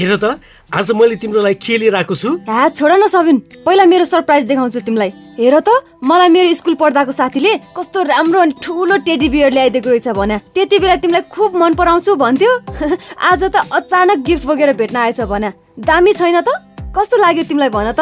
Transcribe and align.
हेर 0.00 0.16
त 0.16 0.40
आज 0.72 0.90
मैले 0.96 1.16
तिम्रो 1.20 1.40
लागि 1.44 1.54
के 1.60 1.76
लिएर 1.78 1.94
आएको 1.96 2.14
छु? 2.16 2.28
छोड 2.48 2.92
न 2.92 3.06
सबिन। 3.12 3.38
पहिला 3.68 3.84
मेरो 3.84 4.04
सरप्राइज 4.04 4.44
देखाउँछु 4.48 4.80
तिमीलाई। 4.80 5.12
हेर 5.36 5.60
त 5.60 5.68
मलाई 6.00 6.28
मेरो 6.32 6.54
स्कुल 6.56 6.74
पढ्दाको 6.80 7.12
साथीले 7.12 7.52
कस्तो 7.76 8.02
राम्रो 8.08 8.40
अनि 8.40 8.54
ठुलो 8.64 8.96
टेडी 9.04 9.28
बियर 9.28 9.52
ल्याइदिएको 9.52 9.90
रहेछ 9.90 10.08
भन्या 10.16 10.38
त्यति 10.56 10.78
बेला 10.80 10.96
तिमीलाई 11.04 11.22
खुब 11.28 11.56
मन 11.60 11.74
पराउँछु 11.76 12.14
भन्थ्यो। 12.16 12.52
आज 13.28 13.42
त 13.44 13.56
अचानक 13.60 14.24
गिफ्ट 14.24 14.44
बोकेर 14.48 14.72
भेट्न 14.80 14.96
आएछ 14.96 15.20
भन्या 15.20 15.52
दामी 15.84 16.12
छैन 16.16 16.40
त? 16.40 16.48
कस्तो 16.96 17.16
लाग्यो 17.20 17.44
तिमीलाई 17.44 17.68
भन 17.68 17.92
त? 17.92 18.00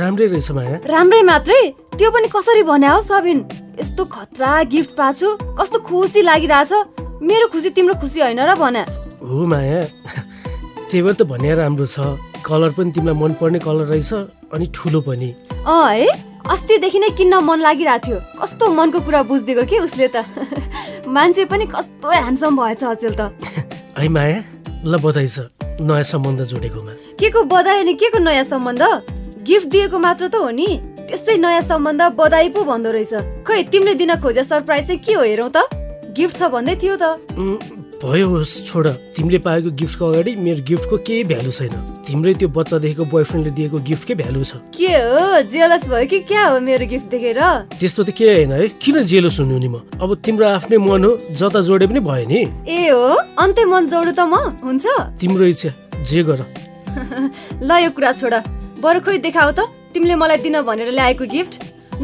राम्रै 0.00 0.26
रहेछ 0.32 0.50
माया। 0.56 0.80
राम्रै 0.88 1.22
मात्रै? 1.22 1.62
त्यो 2.00 2.10
पनि 2.16 2.28
कसरी 2.32 2.62
भन्या 2.64 2.92
हो 2.96 3.00
सबिन? 3.04 3.38
यस्तो 3.80 4.04
खतरा 4.08 4.62
गिफ्ट 4.72 4.96
पाछु 4.96 5.28
कस्तो 5.52 5.78
खुसी 5.84 6.22
लागिरहेछ। 6.24 6.72
मेरो 7.28 7.46
खुसी 7.52 7.70
तिम्रो 7.76 7.94
खुसी 8.00 8.20
होइन 8.24 8.40
र 8.40 8.54
भन्या 8.56 8.84
हो 9.20 9.44
माया। 9.52 9.82
भएर 11.02 11.14
त 11.14 11.22
भने 11.22 11.54
राम्रो 11.54 11.86
छ। 11.86 11.98
कलर 12.44 12.70
पनि 12.76 12.90
तिमीलाई 12.92 13.14
मनपर्ने 13.14 13.58
कलर 13.58 13.84
रहेछ 13.90 14.12
अनि 14.54 14.66
ठुलो 14.74 15.00
पनि। 15.00 15.28
अँ 15.66 15.88
है 15.90 16.06
अस्तिदेखि 16.44 16.98
नै 16.98 17.10
किन्न 17.16 17.34
मन 17.40 17.60
लागिरहेको 17.60 18.06
थियो। 18.06 18.18
कस्तो 18.36 18.64
मनको 18.68 19.00
कुरा 19.00 19.22
बुझिदिएको 19.24 19.64
कि 19.64 19.78
उसले 19.78 20.08
त? 20.12 20.24
मान्छे 21.08 21.44
पनि 21.48 21.64
कस्तो 21.66 22.08
ह्यान्डसम 22.10 22.56
भएछ 22.56 22.84
अचेल 22.84 23.14
त। 23.16 23.32
है 23.98 24.08
माया 24.08 24.38
ल 24.84 24.98
बधाई 25.00 25.28
छ 25.28 25.48
नयाँ 25.80 26.04
सम्बन्ध 26.04 26.42
जोडेकोमा। 26.44 26.92
के 27.18 27.30
को 27.30 27.42
बधाई 27.48 27.80
अनि 27.80 27.94
के 27.94 28.08
को 28.12 28.18
नयाँ 28.18 28.44
सम्बन्ध? 28.44 28.82
गिफ्ट 29.48 29.68
दिएको 29.68 29.98
मात्र 29.98 30.28
त 30.28 30.34
हो 30.36 30.50
नि। 30.52 30.68
त्यसै 31.08 31.36
नयाँ 31.36 31.60
सम्बन्ध 31.64 32.02
बधाई 32.16 32.48
पो 32.52 32.64
भन्दो 32.64 32.90
रहेछ। 32.92 33.44
खै 33.48 33.62
तिमीले 33.72 33.94
दिन 33.94 34.14
खोजे 34.20 34.44
सरप्राइज 34.44 34.86
चाहिँ 34.86 35.00
के 35.00 35.12
हो 35.14 35.22
हेरौँ 35.24 35.50
त? 35.56 35.64
गिफ्ट 36.12 36.36
छ 36.36 36.42
भन्दै 36.52 36.76
थियो 36.76 36.96
त। 37.00 37.18
भयो 38.04 38.28
होस् 38.28 38.52
छोड। 38.68 38.86
तिमीले 39.16 39.38
पाएको 39.40 39.70
गिफ्टको 39.80 40.04
अगाडि 40.06 40.32
मेरो 40.36 40.62
गिफ्टको 40.68 40.96
केही 41.08 41.24
भ्यालु 41.24 41.50
छैन। 41.50 41.72
तिम्रै 42.04 42.32
त्यो 42.36 42.48
बच्चादेखिको 42.52 43.04
बोयफ्रेन्डले 43.08 43.52
दिएको 43.56 43.78
गिफ्टकै 43.80 44.14
भ्यालु 44.20 44.44
छ। 44.44 44.60
के 44.76 44.92
हो? 44.92 45.40
जेलस 45.48 45.88
भयो 45.88 46.06
कि 46.12 46.20
क्या 46.28 46.42
हो 46.52 46.60
मेरो 46.60 46.84
गिफ्ट 46.84 47.06
देखेर? 47.08 47.40
त्यस्तो 47.80 48.04
त 48.04 48.10
केही 48.12 48.44
होइन 48.44 48.52
है। 48.52 48.68
किन 48.76 48.96
जेलो 49.08 49.30
सुन्नु 49.32 49.56
नि 49.56 49.68
म? 49.72 49.80
अब 50.04 50.20
तिम्रो 50.20 50.44
आफ्नै 50.52 50.78
मन 50.84 51.04
हो 51.04 51.12
जता 51.32 51.60
जोडे 51.64 51.86
पनि 51.88 52.00
भयो 52.04 52.26
नि। 52.28 52.40
ए 52.68 52.92
हो? 52.92 53.08
अन्त्य 53.40 53.64
मन 53.72 53.88
जोडु 53.88 54.12
त 54.12 54.20
म? 54.28 54.52
हुन्छ? 54.60 54.84
तिम्रो 55.16 55.44
इच्छा। 55.48 55.72
जे 56.04 56.20
गर। 56.28 56.44
ल 57.64 57.70
यो 57.80 57.90
कुरा 57.96 58.12
छोड। 58.20 58.34
बरु 58.84 59.00
खोइ 59.00 59.18
देखाऊ 59.24 59.50
त। 59.56 59.64
तिमीले 59.96 60.14
मलाई 60.20 60.44
दिन 60.44 60.60
भनेर 60.60 60.92
ल्याएको 60.92 61.24
गिफ्ट। 61.24 61.52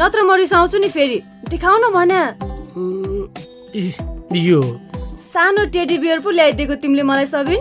नत्र 0.00 0.24
म 0.24 0.40
रिसाउँछु 0.40 0.78
नि 0.80 0.88
फेरि। 0.88 1.18
देखाउ 1.44 1.76
न 1.76 1.92
भन्या 1.92 2.22
यो 4.32 4.60
सानो 5.30 5.64
टेडी 5.70 5.96
बियर 5.98 6.18
पो 6.20 6.30
ल्याइदिएको 6.30 6.74
तिमीले 6.82 7.02
मलाई 7.06 7.26
सबिन। 7.26 7.60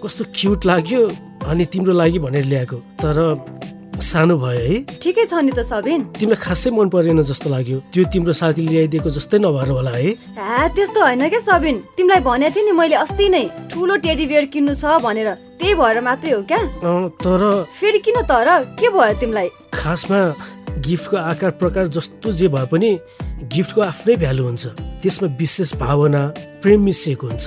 कस्तो 0.00 0.24
क्युट 0.32 0.64
लाग्यो 0.66 1.00
अनि 1.44 1.64
तिम्रो 1.68 1.92
लागि 1.92 2.18
भनेर 2.18 2.44
ल्याएको 2.48 2.76
तर 2.96 3.16
सानो 4.00 4.36
भयो 4.40 4.62
है। 4.66 4.76
ठिकै 4.96 5.24
छ 5.28 5.44
नि 5.44 5.52
त 5.52 5.62
सबिन। 5.68 6.00
तिमीलाई 6.16 6.40
खासै 6.40 6.70
मन 6.72 6.88
परेन 6.88 7.20
जस्तो 7.22 7.50
लाग्यो। 7.52 7.78
त्यो 7.92 8.04
तिम्रो 8.08 8.32
साथीले 8.32 8.72
ल्याइदिएको 8.72 9.10
जस्तै 9.12 9.38
नभएर 9.44 9.68
होला 9.68 9.92
है। 9.92 10.10
त्यस्तो 10.72 11.00
होइन 11.00 11.28
क्या 11.28 11.40
सबिन। 11.44 11.76
तिमीलाई 11.96 12.20
भनेको 12.24 12.54
थिएँ 12.56 12.64
नि 12.64 12.72
मैले 12.72 12.96
अस्ति 13.04 13.28
नै 13.28 13.44
ठुलो 13.68 13.96
टेडी 14.00 14.26
बियर 14.32 14.44
किन्नु 14.48 14.74
छ 14.74 14.96
भनेर। 15.04 15.28
त्यही 15.60 15.74
भएर 15.76 16.00
मात्रै 16.00 16.32
हो 16.32 16.42
क्या। 16.48 16.58
अँ, 16.58 17.08
तर 17.20 17.68
फेरि 17.68 17.98
किन 18.00 18.18
तर? 18.24 18.48
के 18.80 18.88
भयो 18.88 19.14
तिमीलाई? 19.20 19.48
खासमा 19.76 20.20
गिफ्टको 20.82 21.16
आकार 21.16 21.50
प्रकार 21.60 21.86
जस्तो 21.94 22.32
जे 22.32 22.48
भए 22.48 22.66
पनि 22.66 22.90
गिफ्टको 23.42 23.80
आफ्नै 23.80 24.14
भ्यालु 24.16 24.42
हुन्छ। 24.44 24.66
त्यसमा 25.02 25.28
विशेष 25.38 25.74
भावना 25.82 26.22
प्रेम 26.62 26.80
मिसिएको 26.84 27.26
हुन्छ। 27.26 27.46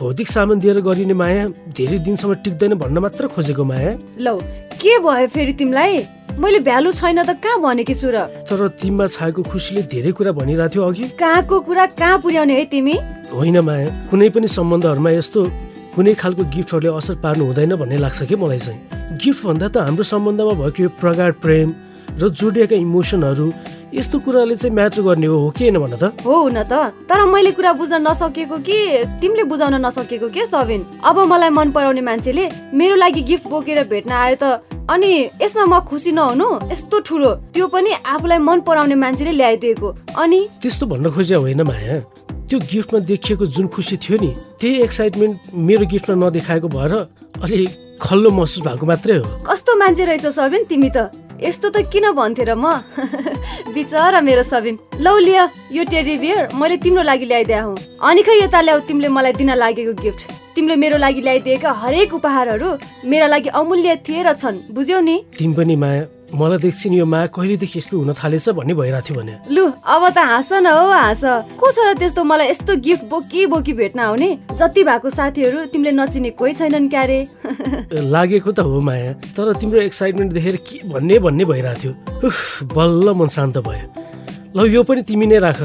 भौतिक 0.00 0.28
सामान 0.28 0.58
दिएर 0.58 0.80
गरिने 0.80 1.14
माया 1.14 1.46
धेरै 1.70 1.98
दिनसम्म 2.02 2.34
टिक्दैन 2.44 2.74
भन्न 2.74 2.98
मात्र 2.98 3.26
खोजेको 3.30 3.64
माया। 3.64 3.92
लौ 4.18 4.36
के 4.82 4.98
भयो 4.98 5.26
फेरि 5.28 5.52
तिमीलाई? 5.52 5.92
मैले 6.40 6.58
भ्यालु 6.60 6.92
छैन 6.92 7.22
त 7.22 7.38
कहाँ 7.38 7.60
भनेकी 7.62 7.94
छु 7.94 8.10
र? 8.10 8.26
तर 8.44 8.68
तिमीमा 8.80 9.06
छाएको 9.06 9.42
खुसीले 9.42 9.82
धेरै 9.86 10.12
कुरा 10.12 10.32
भनिरहेको 10.34 10.72
थियो 10.74 10.82
अघि। 10.82 11.04
कहाँको 11.16 11.56
कुरा 11.60 11.86
कहाँ 11.96 12.18
पुर्याउने 12.20 12.54
है 12.58 12.64
तिमी? 12.66 12.96
होइन 13.32 13.58
माया 13.60 13.88
कुनै 14.10 14.28
पनि 14.34 14.48
सम्बन्धहरूमा 14.48 15.10
यस्तो 15.16 15.40
कुनै 15.94 16.12
खालको 16.14 16.42
गिफ्टहरूले 16.52 16.90
असर 16.92 17.14
पार्नु 17.24 17.44
हुँदैन 17.46 17.72
भन्ने 17.80 17.96
लाग्छ 18.04 18.22
कि 18.28 18.36
मलाई 18.36 18.58
चाहिँ? 18.58 18.78
गिफ्ट 19.16 19.40
भन्दा 19.46 19.68
त 19.68 19.76
हाम्रो 19.88 20.04
सम्बन्धमा 20.04 20.52
भएको 20.60 20.82
यो 20.82 20.88
प्रगाढ 21.00 21.32
प्रेम 21.40 21.68
र 22.16 22.28
जोडिएका 22.28 22.76
इमोसनहरू 22.76 23.52
यस्तो 23.94 24.18
कुराले 24.18 24.56
चाहिँ 24.56 24.74
म्याच 24.74 25.00
गर्ने 25.00 25.26
हो 25.26 25.36
हो 25.38 25.50
कि 25.50 25.68
होइन 25.68 25.78
भन 25.78 25.96
त? 25.96 26.04
हो 26.24 26.34
हुन 26.42 26.58
त। 26.64 26.72
तर 27.08 27.24
मैले 27.24 27.50
कुरा 27.52 27.72
बुझ्न 27.72 28.00
नसकेको 28.02 28.56
कि 28.58 28.78
तिमीले 29.20 29.44
बुझाउन 29.44 29.74
नसकेको 29.84 30.28
के 30.28 30.46
सबिन? 30.46 30.80
अब 31.04 31.16
मलाई 31.28 31.50
मन 31.50 31.70
पराउने 31.70 32.00
मान्छेले 32.00 32.48
मेरो 32.74 32.96
लागि 32.96 33.22
गिफ्ट 33.22 33.48
बोकेर 33.48 33.84
भेट्न 33.84 34.12
आयो 34.12 34.36
त 34.40 34.44
अनि 34.90 35.12
यसमा 35.42 35.64
म 35.66 35.80
खुसी 35.84 36.12
नहुनु 36.12 36.48
यस्तो 36.72 37.00
ठुलो। 37.04 37.30
त्यो 37.52 37.66
पनि 37.68 37.90
आफूलाई 38.06 38.38
मन 38.38 38.60
पराउने 38.60 38.94
मान्छेले 38.94 39.32
ल्याइदिएको। 39.32 39.88
अनि? 40.16 40.40
त्यस्तो 40.62 40.86
भन्न 40.86 41.10
खोजे 41.10 41.34
होइन 41.34 41.62
माया। 41.62 42.00
त्यो 42.48 42.58
गिफ्टमा 42.70 43.00
देखिएको 43.02 43.46
जुन 43.46 43.66
खुसी 43.66 43.96
थियो 43.96 44.16
नि 44.22 44.30
त्यही 44.60 44.82
एक्साइटमेन्ट 44.82 45.36
मेरो 45.52 45.86
गिफ्टमा 45.86 46.16
नदेखाएको 46.16 46.68
भएर 46.68 46.92
अलि 47.42 47.66
खल्लो 48.00 48.30
महसुस 48.30 48.62
भएको 48.62 48.86
मात्रै 48.86 49.16
हो। 49.18 49.28
कस्तो 49.42 49.72
मान्छे 49.78 50.04
रहेछौ 50.04 50.30
सबिन 50.30 50.64
तिमी 50.70 50.90
त? 50.94 51.10
यस्तो 51.42 51.68
त 51.68 51.76
किन 51.92 52.10
भन्थे 52.16 52.44
र 52.44 52.54
म? 52.56 52.80
बिचरा 53.74 54.20
मेरो 54.20 54.42
सबिन। 54.42 54.78
लौ 55.00 55.18
लिय 55.18 55.40
यो 55.72 55.84
टेडी 55.84 56.16
बियर 56.18 56.48
मैले 56.56 56.76
तिम्रो 56.80 57.02
लागि 57.02 57.26
ल्याइदिया 57.26 57.62
हुँ। 57.62 57.76
अनि 58.00 58.22
खै 58.22 58.34
यता 58.40 58.60
ल्याऊ 58.60 58.80
तिमीले 58.88 59.08
मलाई 59.08 59.32
दिन 59.32 59.50
लागेको 59.54 59.92
गिफ्ट। 60.02 60.20
तिमीले 60.56 60.76
मेरो 60.76 60.96
लागि 60.96 61.20
ल्याइदिएका 61.20 61.70
हरेक 61.82 62.14
उपहारहरू 62.14 62.70
मेरा 63.04 63.26
लागि 63.26 63.48
अमूल्य 63.52 63.96
थिए 64.08 64.22
र 64.22 64.32
छन्। 64.32 64.72
बुझ्यौ 64.72 65.00
नि? 65.00 65.16
तिमी 65.38 65.54
पनि 65.54 65.76
माया 65.76 66.15
मलाई 66.34 66.58
देख्छिन् 66.58 66.94
यो 66.94 67.06
माया 67.06 67.26
कहिलेदेखि 67.30 67.78
यस्तो 67.78 67.98
हुन 67.98 68.12
थालेछ 68.18 68.48
भन्ने 68.58 68.74
भइरहेको 68.74 69.06
थियो 69.06 69.16
भने। 69.20 69.34
लु 69.46 69.64
अब 69.78 70.02
त 70.10 70.18
हाँस 70.18 70.52
न 70.58 70.66
हो 70.66 70.90
हाँस। 70.90 71.22
को 71.54 71.66
छ 71.70 71.78
र 71.86 71.94
त्यस्तो 71.94 72.24
मलाई 72.24 72.50
यस्तो 72.50 72.76
गिफ्ट 72.82 73.04
बोकी 73.06 73.46
बोकी 73.46 73.72
भेट्न 73.72 74.00
आउने? 74.00 74.30
जति 74.58 74.82
भएको 74.84 75.10
साथीहरू 75.10 75.64
तिमीले 75.70 75.92
नचिने 75.94 76.30
कोही 76.34 76.52
छैनन् 76.52 76.90
क्यारे। 76.90 77.18
लागेको 78.10 78.50
त 78.52 78.58
हो 78.66 78.80
माया 78.82 79.12
तर 79.38 79.54
तिम्रो 79.54 79.80
एक्साइटमेन्ट 79.86 80.32
देखेर 80.32 80.56
के 80.66 80.76
भन्ने 80.90 81.18
भन्ने 81.22 81.44
भइरहेको 81.46 81.94
थियो। 81.94 82.74
बल्ल 82.74 83.14
मन 83.14 83.28
शान्त 83.30 83.58
भयो। 83.62 83.86
ल 84.56 84.66
यो 84.66 84.82
पनि 84.82 85.02
तिमी 85.06 85.26
नै 85.30 85.38
राख। 85.38 85.62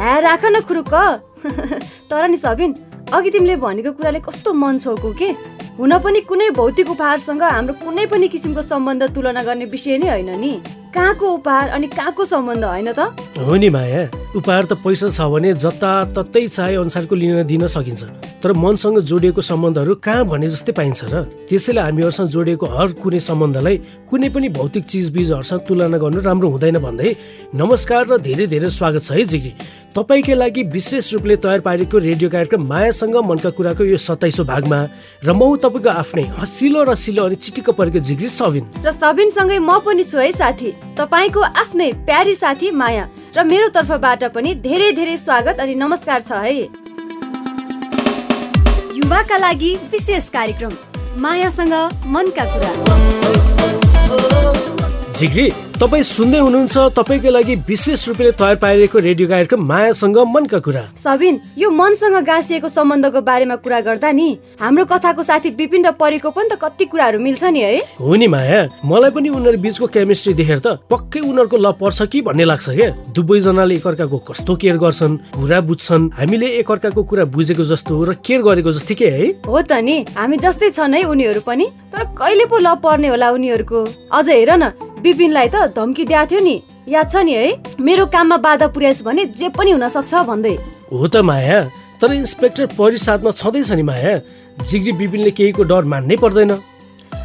ह्या 0.00 0.18
राख 0.18 0.44
न 0.44 0.60
खुरुक्क। 0.64 0.94
तर 2.08 2.28
नि 2.28 2.36
सबिन 2.40 2.74
अघि 3.12 3.30
तिमीले 3.30 3.56
भनेको 3.56 3.92
कुराले 3.92 4.20
कस्तो 4.24 4.52
मन 4.54 4.78
छौको 4.80 5.12
के? 5.12 5.59
हुन 5.80 5.96
पनि 6.04 6.20
कुनै 6.28 6.48
भौतिक 6.52 6.90
उपहारसँग 6.92 7.42
हाम्रो 7.42 7.74
कुनै 7.80 8.04
पनि 8.12 8.28
किसिमको 8.28 8.62
सम्बन्ध 8.62 9.02
तुलना 9.16 9.42
गर्ने 9.42 9.64
विषय 9.64 9.96
नै 9.96 10.08
होइन 10.10 10.30
नि। 10.36 10.52
कहाँको 10.92 11.26
उपहार 11.34 11.68
अनि 11.72 11.86
कहाँको 11.88 12.24
सम्बन्ध 12.24 12.64
होइन 12.64 12.92
त? 12.92 13.16
हो 13.40 13.56
नि 13.56 13.68
माया 13.72 14.02
उपहार 14.36 14.64
त 14.64 14.76
पैसा 14.84 15.08
छ 15.08 15.24
भने 15.32 15.54
जताततै 15.56 16.46
चाहे 16.48 16.76
अनुसारको 16.76 17.14
लिन 17.16 17.42
दिन 17.48 17.66
सकिन्छ 17.66 18.02
तर 18.44 18.52
मनसँग 18.60 19.00
जोडिएको 19.08 19.40
सम्बन्धहरू 19.40 19.94
कहाँ 20.04 20.24
भने 20.28 20.48
जस्तै 20.52 20.72
पाइन्छ 20.76 21.00
र? 21.08 21.24
त्यसैले 21.48 21.80
हामीहरूसँग 21.80 22.28
जोडिएको 22.28 22.66
हर 22.76 22.88
कुनै 23.00 23.20
सम्बन्धलाई 23.24 23.76
कुनै 24.04 24.28
पनि 24.36 24.48
भौतिक 24.60 24.84
चिजबिजहरूसँग 24.84 25.64
तुलना 25.64 25.96
गर्नु 25.96 26.20
राम्रो 26.20 26.48
हुँदैन 26.50 26.78
भन्दै 26.84 27.16
नमस्कार 27.56 28.02
र 28.04 28.20
धेरै 28.20 28.52
धेरै 28.52 28.68
स्वागत 28.68 29.00
छ 29.00 29.16
है 29.16 29.24
जिग्री। 29.24 29.52
तपाईँकै 29.90 30.34
लागि 30.34 30.62
विशेष 30.70 31.12
रूपले 31.12 31.36
तयार 31.36 31.60
पारेको 31.60 31.98
रेडियो 31.98 32.30
कार्यक्रम 32.30 32.62
मायासँग 32.62 33.16
मनका 33.26 33.50
कुराको 33.50 33.84
यो 33.84 33.96
सत्ताइसौँ 33.98 34.46
भागमा 34.46 34.78
र 35.26 35.32
म 35.34 35.56
तपाईँको 35.58 35.90
आफ्नै 35.90 36.22
हसिलो 36.38 36.82
रसिलो 36.86 37.24
अनि 37.26 37.34
चिटिक्क 37.36 37.70
परेको 37.74 37.98
जिग्री 37.98 38.28
सबिन 38.30 38.64
र 38.86 38.90
सबिनसँगै 38.92 39.58
म 39.58 39.78
पनि 39.82 40.04
छु 40.06 40.18
है 40.18 40.30
साथी 40.32 40.70
तपाईँको 40.94 41.40
आफ्नै 41.42 41.90
प्यारी 42.06 42.34
साथी 42.34 42.70
माया 42.70 43.04
र 43.34 43.42
मेरो 43.42 43.68
तर्फबाट 43.74 44.24
पनि 44.30 44.54
धेरै 44.62 44.92
धेरै 44.94 45.16
स्वागत 45.18 45.58
अनि 45.58 45.74
नमस्कार 45.74 46.22
छ 46.22 46.38
है। 46.38 46.54
युवाका 48.94 49.36
लागि 49.38 49.72
विशेष 49.90 50.28
कार्यक्रम 50.30 50.72
मायासँग 51.18 51.74
मनका 52.06 52.44
कुरा। 52.52 52.72
जिग्री 55.18 55.50
तपाईँ 55.80 56.02
सुन्दै 56.04 56.38
हुनुहुन्छ 56.44 56.92
तपाईँको 56.92 57.30
लागि 57.32 57.54
विशेष 57.64 58.08
रूपले 58.08 58.30
तयार 58.36 58.56
पारिएको 58.60 58.98
रेडियो 59.00 59.28
कार्यक्रम 59.28 59.64
मायासँग 59.64 60.18
मनका 60.28 60.58
कुरा। 60.60 60.82
सबिन 61.00 61.40
यो 61.56 61.70
मनसँग 61.72 62.16
गाँसिएको 62.20 62.68
सम्बन्धको 62.68 63.20
बारेमा 63.24 63.56
कुरा 63.64 63.80
गर्दा 63.88 64.10
नि 64.12 64.28
हाम्रो 64.60 64.84
कथाको 64.84 65.22
साथी 65.24 65.50
विपिन 65.56 65.86
र 65.88 65.90
परेको 65.96 66.30
पनि 66.36 66.48
त 66.52 66.60
कति 66.60 66.84
कुराहरू 66.84 67.18
मिल्छ 67.24 67.44
नि 67.48 67.60
है। 67.64 67.96
हो 67.96 68.12
नि 68.12 68.26
माया 68.28 68.60
मलाई 68.84 69.10
पनि 69.10 69.28
उनीहरू 69.32 69.56
बिचको 69.56 69.86
केमिस्ट्री 69.88 70.34
देखेर 70.36 70.60
त 70.60 70.84
पक्कै 70.84 71.20
उनीहरूको 71.24 71.56
लभ 71.56 71.76
पर्छ 71.80 72.12
कि 72.12 72.20
भन्ने 72.28 72.44
लाग्छ 72.44 72.68
क्या। 72.76 72.88
दुवैजनाले 73.16 73.74
एकअर्काको 73.80 74.18
कस्तो 74.28 74.56
केयर 74.60 74.76
गर्छन् 74.84 75.16
कुरा 75.32 75.60
बुझ्छन् 75.64 76.10
हामीले 76.20 76.48
एकअर्काको 76.60 77.02
कुरा 77.08 77.24
बुझेको 77.32 77.64
जस्तो 77.64 78.04
र 78.04 78.20
केयर 78.20 78.40
गरेको 78.44 78.72
जस्तै 78.76 78.94
के 79.00 79.08
है? 79.08 79.24
हो 79.48 79.60
त 79.64 79.80
नि 79.80 80.04
हामी 80.12 80.36
जस्तै 80.44 80.70
छन् 80.76 80.94
है 80.94 81.02
उनीहरू 81.08 81.40
पनि 81.40 81.72
तर 81.88 82.04
कहिले 82.12 82.44
पो 82.52 82.56
लभ 82.68 82.78
पर्ने 82.84 83.08
होला 83.16 83.30
उनीहरूको। 83.32 83.80
अझ 84.12 84.28
हेर 84.28 84.52
न 84.60 84.72
विपिनलाई 85.00 85.48
त 85.48 85.69
धम्की 85.70 86.04
दिएको 86.04 86.26
थियो 86.30 86.40
नि। 86.40 86.56
याद 86.88 87.10
छ 87.10 87.16
नि 87.24 87.32
है 87.34 87.46
मेरो 87.80 88.06
काममा 88.06 88.36
बाधा 88.36 88.66
पुर्याइस् 88.74 89.02
भने 89.04 89.24
जे 89.38 89.48
पनि 89.54 89.70
हुन 89.70 89.88
सक्छ 89.88 90.14
भन्दै। 90.26 90.54
हो 90.92 91.06
त 91.06 91.16
माया 91.22 91.58
तर 92.00 92.12
इन्सपेक्टर 92.12 92.66
परि 92.78 92.98
साथमा 92.98 93.30
छँदैछ 93.30 93.70
नि 93.72 93.82
माया। 93.82 94.12
जिग्री 94.60 94.92
बिपिनले 94.92 95.30
केहीको 95.30 95.62
डर 95.64 95.84
मान्नै 95.84 96.16
पर्दैन। 96.16 96.52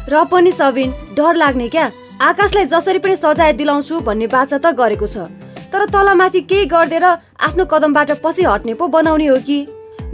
र 0.08 0.24
पनि 0.30 0.52
सबिन 0.52 0.92
डर 1.16 1.34
लाग्ने 1.36 1.68
क्या? 1.68 1.90
आकाशलाई 2.16 2.66
जसरी 2.66 2.98
पनि 2.98 3.16
सजाय 3.16 3.52
दिलाउँछु 3.52 4.00
भन्ने 4.00 4.26
बाचा 4.26 4.58
त 4.58 4.72
गरेको 4.72 5.06
छ। 5.06 5.28
तर 5.72 5.84
तलमाथि 5.90 6.40
केही 6.46 6.64
गरिदिएर 6.70 7.04
आफ्नो 7.04 7.64
कदमबाट 7.66 8.10
पछि 8.24 8.42
हट्ने 8.44 8.74
पो 8.74 8.86
बनाउने 8.88 9.26
हो 9.26 9.36
कि? 9.42 9.58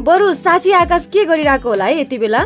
बरु 0.00 0.32
साथी 0.34 0.70
आकाश 0.72 1.06
के 1.12 1.24
गरिरहेको 1.24 1.68
होला 1.68 1.84
है 1.84 2.00
यति 2.00 2.18
बेला? 2.18 2.40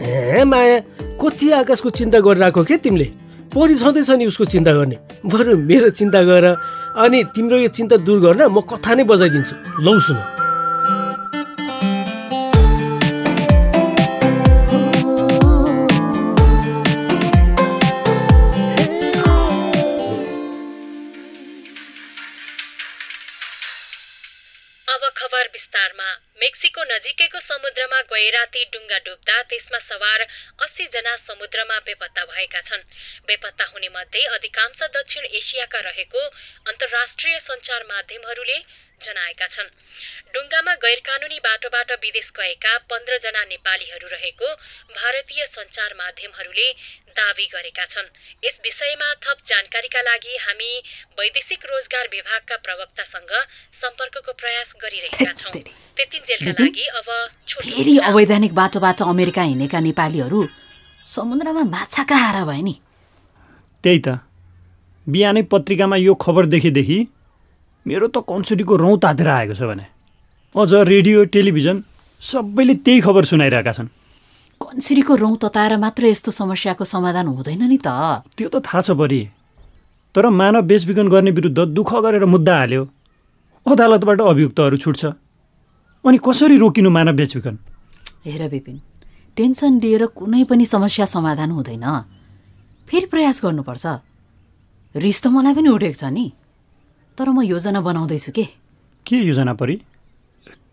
ए 0.00 0.42
माया 0.42 0.78
कति 1.20 1.50
आकाशको 1.52 1.90
चिन्ता 1.90 2.18
गरिरहेको 2.20 2.64
के 2.64 2.76
तिमीले? 2.80 3.06
परि 3.56 3.74
छँदैछ 3.74 4.10
नि 4.20 4.24
उसको 4.28 4.44
चिन्ता 4.44 4.72
गर्ने। 4.76 4.96
बरु 5.24 5.56
मेरो 5.56 5.88
चिन्ता 5.96 6.20
गर 6.28 6.44
अनि 7.00 7.24
तिम्रो 7.32 7.56
यो 7.64 7.68
चिन्ता 7.72 7.96
दूर 8.04 8.18
गर्न 8.20 8.52
म 8.52 8.60
कथा 8.60 8.92
नै 8.94 9.04
बजाइदिन्छु। 9.08 9.54
लौ 9.80 9.98
सुन। 9.98 10.35
मेक्सिको 26.46 26.82
नजिकैको 26.86 27.40
समुद्रमा 27.42 28.00
गैराती 28.10 28.60
डुङ्गा 28.72 28.98
डुब्दा 29.06 29.36
त्यसमा 29.50 29.78
सवार 29.84 30.26
अस्सी 30.62 30.84
जना 30.88 31.14
समुद्रमा 31.18 31.78
बेपत्ता 31.86 32.24
भएका 32.24 32.60
छन्। 32.68 32.84
बेपत्ता 33.26 33.64
हुने 33.72 33.88
मध्ये 33.90 34.22
अधिकांश 34.36 34.82
दक्षिण 34.96 35.24
एसियाका 35.38 35.80
रहेको 35.86 36.22
अन्तर्राष्ट्रिय 36.70 37.38
सञ्चार 37.40 37.82
माध्यमहरूले 37.88 38.58
जनाएका 39.00 39.46
छन्। 39.48 39.74
डुङ्गामा 40.34 40.74
गैर 40.84 41.00
कानूनी 41.08 41.38
बाटोबाट 41.40 41.90
विदेश 42.04 42.30
गएका 42.38 42.76
पन्ध्रजना 42.92 43.44
नेपालीहरू 43.46 44.08
रहेको 44.08 44.54
भारतीय 44.94 45.46
सञ्चार 45.48 45.94
माध्यमहरूले 45.98 46.68
दावी 47.18 47.46
गरेका 47.48 47.84
छन्। 47.86 48.08
यस 48.44 48.60
विषयमा 48.64 49.08
थप 49.24 49.38
जानकारीका 49.46 50.00
लागि 50.02 50.34
हामी 50.44 50.70
वैदेशिक 51.18 51.64
रोजगार 51.66 52.06
विभागका 52.12 52.56
प्रवक्तासँग 52.66 53.32
सम्पर्कको 53.72 54.32
प्रयास 54.42 54.74
गरिरहेका 54.82 55.32
छौँ। 55.32 55.52
त्यतिन्जेलका 55.96 56.52
लागि 56.60 56.86
अब 56.98 57.08
छोटो 57.48 57.66
फेरि। 57.66 57.98
अवैधानिक 58.04 58.52
बाटोबाट 58.54 59.02
अमेरिका 59.02 59.42
हिँडेका 59.42 59.80
नेपालीहरू 59.88 60.40
समुद्रमा 61.06 61.62
माछा 61.72 62.02
कहाँ 62.04 62.46
भए 62.46 62.62
नि? 62.62 62.74
त्यही 63.84 63.98
त। 63.98 64.08
बिहानै 65.06 65.42
पत्रिकामा 65.50 65.96
यो 65.96 66.14
खबर 66.14 66.46
देखेदेखि 66.52 66.98
मेरो 67.86 68.06
त 68.10 68.18
कन्सुरीको 68.26 68.74
रौँ 68.76 68.96
तातेर 68.98 69.28
आएको 69.30 69.54
छ 69.54 69.62
भने। 69.70 69.86
अझ 70.54 70.70
रेडियो 70.90 71.24
टेलिभिजन 71.30 71.76
सबैले 72.22 72.74
त्यही 72.82 73.00
खबर 73.00 73.24
सुनाइरहेका 73.24 73.72
छन्। 73.72 73.88
कन्सिरीको 74.66 75.14
रौँ 75.14 75.36
तताएर 75.38 75.76
मात्र 75.78 76.06
यस्तो 76.10 76.30
समस्याको 76.34 76.84
समाधान 76.84 77.26
हुँदैन 77.30 77.62
नि 77.70 77.78
त। 77.78 78.26
त्यो 78.34 78.48
त 78.50 78.58
थाहा 78.66 78.80
छ 78.82 78.98
परि 78.98 79.22
तर 80.10 80.26
मानव 80.26 80.62
बेचबिखन 80.66 81.06
गर्ने 81.06 81.30
विरुद्ध 81.30 81.58
दुःख 81.70 81.90
गरेर 82.02 82.24
मुद्दा 82.26 82.54
हाल्यो। 82.58 82.82
अदालतबाट 83.62 84.20
अभियुक्तहरू 84.26 84.76
छुट्छ। 84.82 85.02
अनि 86.02 86.18
कसरी 86.18 86.56
रोकिनु 86.58 86.90
मानव 86.90 87.14
बेचबिखन 87.14 87.56
हेर 88.26 88.42
विपिन 88.50 88.76
टेन्सन 89.38 89.72
लिएर 89.78 90.02
कुनै 90.18 90.42
पनि 90.50 90.66
समस्या 90.66 91.06
समाधान 91.14 91.50
हुँदैन। 91.54 91.86
फेरि 92.90 93.06
प्रयास 93.06 93.36
गर्नुपर्छ। 93.46 93.86
रिस 94.98 95.18
त 95.22 95.26
मलाई 95.30 95.54
पनि 95.54 95.68
उठेको 95.70 95.98
छ 96.02 96.10
नि। 96.10 96.26
तर 97.14 97.28
म 97.30 97.46
योजना 97.46 97.80
बनाउँदैछु 97.86 98.30
के? 98.34 98.44
के 99.06 99.16
योजना 99.30 99.54
परि? 99.54 99.76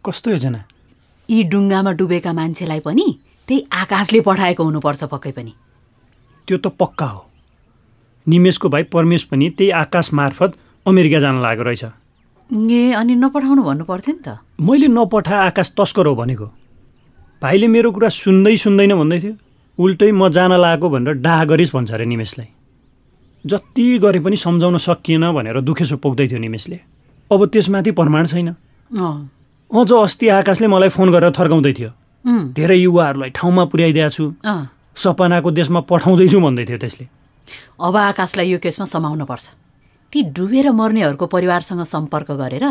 कस्तो 0.01 0.27
योजना? 0.33 0.59
यी 1.29 1.43
डुङ्गामा 1.45 1.91
डुबेका 1.93 2.31
मान्छेलाई 2.33 2.81
पनि 2.81 3.07
त्यही 3.47 3.61
आकाशले 3.71 4.19
पठाएको 4.21 4.63
हुनुपर्छ 4.63 5.03
पक्कै 5.03 5.31
पनि। 5.31 5.53
त्यो 6.47 6.57
त 6.57 6.67
पक्का 6.79 7.05
हो। 7.05 7.21
निमेषको 8.27 8.69
भाइ 8.69 8.83
परमेश 8.87 9.23
पनि 9.31 9.49
त्यही 9.57 9.69
आकाश 9.83 10.13
मार्फत 10.13 10.51
अमेरिका 10.85 11.19
जान 11.19 11.41
लागेको 11.41 11.63
रहेछ। 11.63 11.83
ए 12.49 12.91
अनि 12.95 13.13
नपठाउनु 13.15 13.61
भन्नु 13.63 13.83
पर्थ्यो 13.83 14.13
नि 14.15 14.21
त। 14.23 14.39
मैले 14.59 14.87
नपठा 14.87 15.35
आकाश 15.43 15.67
तस्कर 15.75 16.05
हो 16.07 16.15
भनेको। 16.15 16.47
भाइले 17.41 17.67
मेरो 17.67 17.91
कुरा 17.91 18.09
सुन्दै 18.09 18.55
सुन्दैन 18.57 18.93
भन्दै 18.95 19.19
थियो 19.19 19.35
उल्टै 19.79 20.11
म 20.11 20.29
जान 20.29 20.51
लागेको 20.55 20.87
भनेर 20.89 21.13
डाह 21.19 21.39
गरिस् 21.43 21.73
भन्छ 21.75 21.91
अरे 21.91 22.05
निमेषलाई। 22.05 22.49
जति 23.45 23.85
गरे 23.99 24.19
पनि 24.23 24.37
सम्झाउन 24.39 24.77
सकिएन 24.79 25.25
भनेर 25.35 25.59
दुखेसो 25.67 25.97
पोख्दै 25.99 26.27
थियो 26.31 26.39
निमेषले। 26.39 26.79
अब 27.31 27.39
त्यसमाथि 27.51 27.91
प्रमाण 27.91 28.23
छैन। 28.31 28.49
अझ 29.71 29.91
अस्ति 29.91 30.25
आकाशले 30.39 30.67
मलाई 30.67 30.89
फोन 30.95 31.11
गरेर 31.11 31.31
थर्काउँदै 31.35 31.73
थियो। 31.73 31.91
धेरै 32.25 32.77
युवाहरूलाई 32.79 33.29
ठाउँमा 33.29 33.63
पुर्याइदिएको 33.71 34.09
छु। 34.09 34.25
सपनाको 34.95 35.49
देशमा 35.51 35.79
पठाउँदैछु 35.89 36.39
भन्दै 36.39 36.65
थियो 36.65 36.77
त्यसले। 36.77 37.05
अब 37.81 37.95
आकाशलाई 37.97 38.47
यो 38.51 38.57
केसमा 38.63 38.85
समाउनुपर्छ। 38.85 39.45
ती 40.13 40.19
डुबेर 40.31 40.71
मर्नेहरूको 40.71 41.25
परिवारसँग 41.27 41.83
सम्पर्क 41.83 42.31
गरेर 42.31 42.65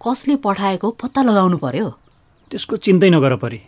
कसले 0.00 0.36
पठाएको 0.40 0.86
पत्ता 1.00 1.20
लगाउनु 1.22 1.56
पर्यो? 1.58 1.86
त्यसको 2.50 2.76
चिन्तै 2.76 3.10
नगर 3.10 3.36
परे। 3.42 3.60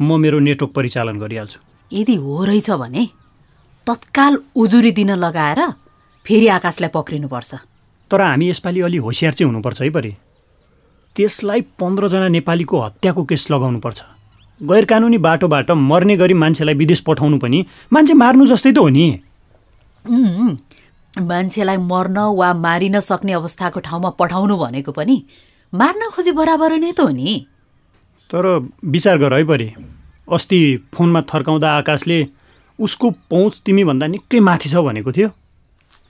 म 0.00 0.20
मेरो 0.20 0.38
नेटवर्क 0.42 0.72
परिचालन 0.74 1.16
गरिहाल्छु। 1.18 1.58
यदि 1.90 2.14
हो 2.14 2.44
रहेछ 2.44 2.70
भने 2.70 3.02
तत्काल 3.86 4.34
उजुरी 4.56 4.90
दिन 4.92 5.10
लगाएर 5.14 5.60
फेरि 6.26 6.48
आकाशलाई 6.58 6.90
पक्रिनुपर्छ। 6.90 7.54
तर 8.10 8.20
हामी 8.20 8.50
यसपालि 8.50 8.80
अलि 8.80 8.98
होसियार 8.98 9.32
चाहिँ 9.32 9.48
हुनुपर्छ 9.50 9.80
है 9.82 9.90
परे। 9.90 10.12
त्यसलाई 11.16 11.60
पन्ध्रजना 11.80 12.28
नेपालीको 12.28 12.76
हत्याको 12.82 13.22
केस 13.24 13.50
लगाउनुपर्छ। 13.50 14.00
गैर 14.60 14.84
कानुनी 14.84 15.18
बाटोबाट 15.18 15.70
मर्ने 15.70 16.16
गरी 16.16 16.34
मान्छेलाई 16.34 16.74
विदेश 16.74 17.00
पठाउनु 17.00 17.38
पनि 17.38 17.66
मान्छे 17.92 18.14
मार्नु 18.14 18.46
जस्तै 18.46 18.72
त 18.72 18.78
हो 18.78 18.88
नि। 18.88 19.20
मान्छेलाई 21.20 21.76
मर्न 21.76 22.32
वा 22.32 22.54
मारिन 22.54 23.00
सक्ने 23.00 23.32
अवस्थाको 23.32 23.80
ठाउँमा 23.80 24.10
पठाउनु 24.10 24.56
भनेको 24.56 24.92
पनि 24.92 25.24
मार्न 25.72 26.10
खोजे 26.10 26.32
बराबर 26.32 26.76
नै 26.76 26.92
त 26.92 27.00
हो 27.00 27.08
नि। 27.08 27.46
तर 28.30 28.68
विचार 28.84 29.18
गर 29.18 29.34
है 29.34 29.44
परे। 29.44 29.74
अस्ति 30.28 30.88
फोनमा 30.94 31.20
थर्काउँदा 31.20 31.76
आकाशले 31.76 32.26
उसको 32.78 33.10
पहुँच 33.30 33.62
तिमीभन्दा 33.66 34.06
निकै 34.06 34.40
माथि 34.40 34.68
छ 34.68 34.80
भनेको 34.80 35.12
थियो। 35.12 35.30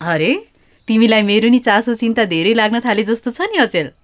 अरे? 0.01 0.47
तिमीलाई 0.89 1.23
मेरो 1.23 1.49
नि 1.49 1.59
चासो 1.59 1.95
चिन्ता 1.95 2.25
धेरै 2.25 2.55
लाग्न 2.55 2.81
थाले 2.81 3.05
जस्तो 3.05 3.31
छ 3.31 3.41
नि 3.51 3.59
अचेल। 3.59 3.91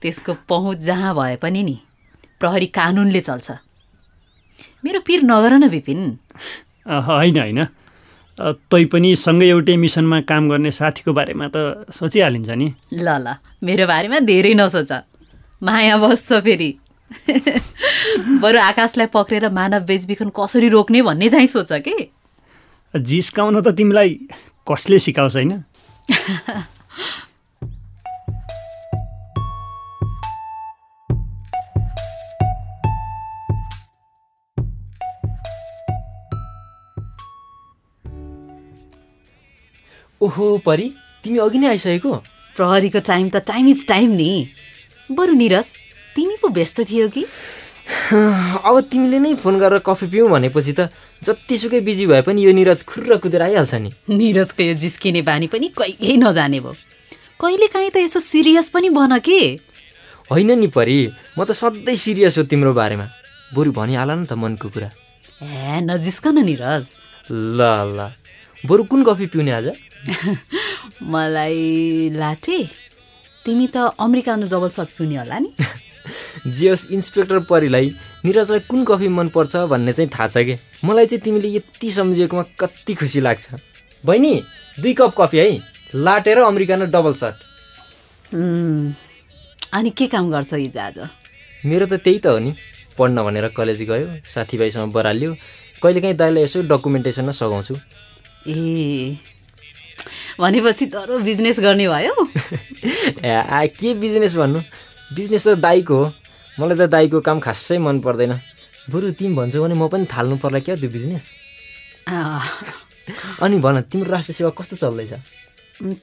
त्यसको 0.00 0.34
पहुँच 0.48 0.78
जहाँ 0.78 1.14
भए 1.14 1.36
पनि 1.36 1.62
नि। 1.62 1.87
प्रहरी 2.40 2.66
कानुनले 2.66 3.20
चल्छ। 3.20 3.50
मेरो 4.84 5.00
पिर 5.00 5.22
नगर 5.22 5.52
न 5.52 5.68
विपिन 5.68 6.18
होइन 6.86 7.38
होइन। 7.38 7.64
अ, 8.38 8.52
तै 8.70 8.84
पनि 8.84 9.16
सँगै 9.16 9.48
एउटै 9.48 9.76
मिसनमा 9.76 10.20
काम 10.20 10.48
गर्ने 10.48 10.70
साथीको 10.70 11.12
बारेमा 11.12 11.48
त 11.56 11.86
सोचिहालिन्छ 11.90 12.50
नि। 12.50 12.68
ल 12.92 13.08
ल। 13.08 13.34
मेरो 13.62 13.86
बारेमा 13.86 14.18
धेरै 14.20 14.54
नसोच। 14.54 14.92
माया 15.62 15.96
बस्छ 15.98 16.32
फेरि। 16.32 16.70
बरु 18.42 18.58
आकाशलाई 18.60 19.06
पक्रेर 19.06 19.48
मानव 19.50 19.82
बेचबिखन 19.84 20.28
कसरी 20.28 20.68
रोक्ने 20.68 21.02
भन्ने 21.02 21.28
चाहिँ 21.28 21.46
सोच 21.46 21.72
के? 21.72 21.96
जिस्काउन 22.94 23.60
त 23.60 23.68
तिमीलाई 23.74 24.10
कसले 24.66 24.98
सिकाउँछ 24.98 25.34
होइन? 25.34 25.52
ओहो 40.20 40.56
परी 40.66 40.90
तिमी 41.24 41.38
अघि 41.38 41.58
नै 41.58 41.68
आइसकेको? 41.68 42.12
प्रहरीको 42.56 43.00
टाइम 43.06 43.28
त 43.30 43.36
टाइम 43.46 43.68
इज 43.68 43.86
टाइम 43.86 44.10
नि। 44.18 44.30
बरु 45.10 45.32
निरज 45.32 45.66
तिमी 46.16 46.36
पो 46.42 46.48
व्यस्त 46.48 46.80
थियो 46.90 47.08
कि? 47.08 47.22
अब 48.68 48.80
तिमीले 48.90 49.18
नै 49.18 49.34
फोन 49.38 49.58
गरेर 49.58 49.78
कफी 49.86 50.06
पिउँ 50.10 50.30
भनेपछि 50.30 50.72
त 50.74 50.90
जतिसुकै 51.22 51.80
बिजी 51.86 52.06
भए 52.10 52.22
पनि 52.26 52.42
यो 52.42 52.52
निरज 52.52 52.82
खुर्र 52.82 53.16
कुदेर 53.22 53.42
आइहाल्छ 53.42 53.74
नि। 53.74 53.90
निरजको 54.10 54.62
यो 54.62 54.74
जिस्किने 54.74 55.22
बानी 55.22 55.46
पनि 55.46 55.70
कहिल्यै 55.78 56.16
नजाने 56.18 56.60
भयो। 56.66 56.74
कहिले 57.38 57.66
काहीँ 57.70 57.90
त 57.90 58.02
यसो 58.02 58.18
सिरियस 58.18 58.74
पनि 58.74 58.90
बन 58.90 59.18
के? 59.22 59.62
होइन 60.30 60.50
नि 60.58 60.66
परी 60.66 60.98
म 61.38 61.46
त 61.46 61.54
सधैँ 61.54 61.94
सिरियस 61.94 62.38
हो 62.38 62.44
तिम्रो 62.50 62.74
बारेमा। 62.74 63.06
बरु 63.54 63.70
भनिहाल 63.70 64.10
न 64.10 64.24
त 64.26 64.34
मनको 64.34 64.68
कुरा। 64.74 64.90
ए 65.46 65.78
नजिस्क 65.86 66.26
न 66.34 66.42
निरज। 66.42 66.82
ल 67.30 67.60
ल। 67.94 68.10
बरु 68.66 68.82
कुन 68.90 69.04
कफी 69.06 69.26
पिउने 69.30 69.52
आज? 69.54 69.66
मलाई 71.12 72.10
लाटे। 72.14 72.58
तिमी 73.44 73.66
त 73.74 73.76
अमेरिकानो 73.98 74.46
डबल 74.46 74.68
सट 74.68 74.88
पिउने 74.96 75.16
होला 75.16 75.38
नि। 75.38 75.50
जे 76.56 76.68
होस् 76.68 76.90
इन्सपेक्टर 76.92 77.38
परीलाई 77.50 77.90
निरजलाई 78.24 78.60
कुन 78.70 78.84
कफी 78.84 79.08
मनपर्छ 79.08 79.56
भन्ने 79.72 79.92
चाहिँ 79.92 80.10
थाहा 80.14 80.26
छ 80.28 80.44
कि? 80.46 80.56
मलाई 80.84 81.06
चाहिँ 81.06 81.22
तिमीले 81.22 81.48
यति 81.48 81.90
सम्झिएकोमा 81.90 82.44
कति 82.60 82.94
खुसी 82.94 83.20
लाग्छ। 83.20 83.54
बहिनी 84.04 84.32
दुई 84.80 84.94
कप 84.94 85.14
कफी 85.20 85.38
है? 85.38 85.60
लाटेर 85.94 86.38
अमेरिकानो 86.38 86.84
डबल 86.94 87.12
सट 87.22 87.36
अनि 89.74 89.90
के 89.90 90.06
काम 90.06 90.30
गर्छौ 90.30 90.56
हिजो 90.56 90.80
आज? 90.80 90.98
मेरो 91.66 91.86
त 91.86 92.00
त्यही 92.04 92.18
त 92.18 92.26
हो 92.26 92.38
नि। 92.38 92.54
पढ्न 92.98 93.22
भनेर 93.22 93.48
कलेज 93.56 93.82
गयो 93.88 94.06
साथीभाइसँग 94.34 94.92
बरालियो। 94.92 95.34
कहिलेकाहीँ 95.82 96.16
दाइलाई 96.16 96.42
यसो 96.44 96.62
डकुमेन्टेसनमा 96.68 97.32
सघाउँछु। 97.32 97.74
ए 98.48 99.16
भनेपछि 100.40 100.86
तर 100.86 101.18
बिजनेस 101.22 101.60
गर्ने 101.60 101.88
भयो। 101.88 102.14
के 103.78 103.94
बिजनेस 103.94 104.34
भन्नु? 104.36 104.60
बिजनेस 105.14 105.46
त 105.48 105.54
दाईको 105.58 105.94
हो। 105.94 106.12
मलाई 106.58 106.76
त 106.78 106.90
दाईको 106.90 107.20
काम 107.20 107.38
खासै 107.40 107.78
मन 107.78 108.00
पर्दैन। 108.00 108.38
बरु 108.90 109.10
तिमी 109.18 109.34
भन्छौ 109.34 109.62
भने 109.62 109.74
म 109.74 109.88
पनि 109.88 110.06
थाल्नु 110.06 110.36
पर्ला 110.38 110.58
क्या 110.64 110.76
त्यो 110.76 110.90
बिजनेस 110.90 111.24
अनि 112.08 113.58
भन 113.60 113.80
तिम्रो 113.92 114.10
राष्ट्र 114.10 114.32
सेवा 114.32 114.50
कस्तो 114.58 114.76
चल्दैछ? 114.76 115.12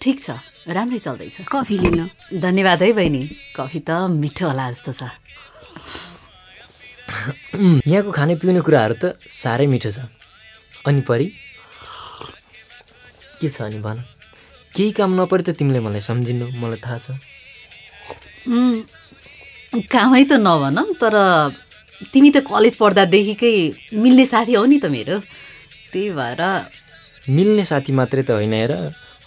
ठिक 0.01 0.17
छ। 0.19 0.29
राम्रै 0.67 0.99
चल्दैछ। 0.99 1.37
कफी 1.49 1.77
लिन। 1.77 2.09
धन्यवाद 2.41 2.81
है 2.83 2.91
बहिनी। 2.93 3.23
कफी 3.57 3.79
त 3.79 3.89
मिठो 4.09 4.45
होला 4.47 4.65
जस्तो 4.71 4.91
छ। 4.91 5.01
यहाँको 7.87 8.11
खाने 8.11 8.35
पिउने 8.41 8.61
कुराहरू 8.61 8.95
त 9.01 9.17
साह्रै 9.21 9.67
मिठो 9.67 9.91
छ। 9.91 10.09
अनि 10.85 11.01
परि? 11.01 11.27
के 13.41 13.49
छ 13.49 13.61
अनि 13.61 13.79
भन? 13.79 14.14
केही 14.75 14.91
काम 14.91 15.11
नपरे 15.19 15.43
त 15.47 15.49
तिमीले 15.59 15.79
मलाई 15.85 16.03
सम्झिनु 16.09 16.45
मलाई 16.61 16.79
थाहा 16.85 16.97
छ। 17.03 17.07
कामै 19.91 20.23
त 20.29 20.33
नभन 20.47 20.77
तर 21.01 21.15
तिमी 22.11 22.29
त 22.35 22.37
कलेज 22.49 22.75
पढ्दादेखिकै 22.81 23.55
मिल्ने 24.03 24.25
साथी 24.33 24.53
हौ 24.59 24.65
नि 24.67 24.77
त 24.83 24.85
मेरो। 24.95 25.15
त्यही 25.91 26.09
भएर 26.19 26.41
मिल्ने 27.35 27.63
साथी 27.71 27.91
मात्रै 27.99 28.23
त 28.27 28.29
होइन 28.35 28.53
हेर 28.53 28.71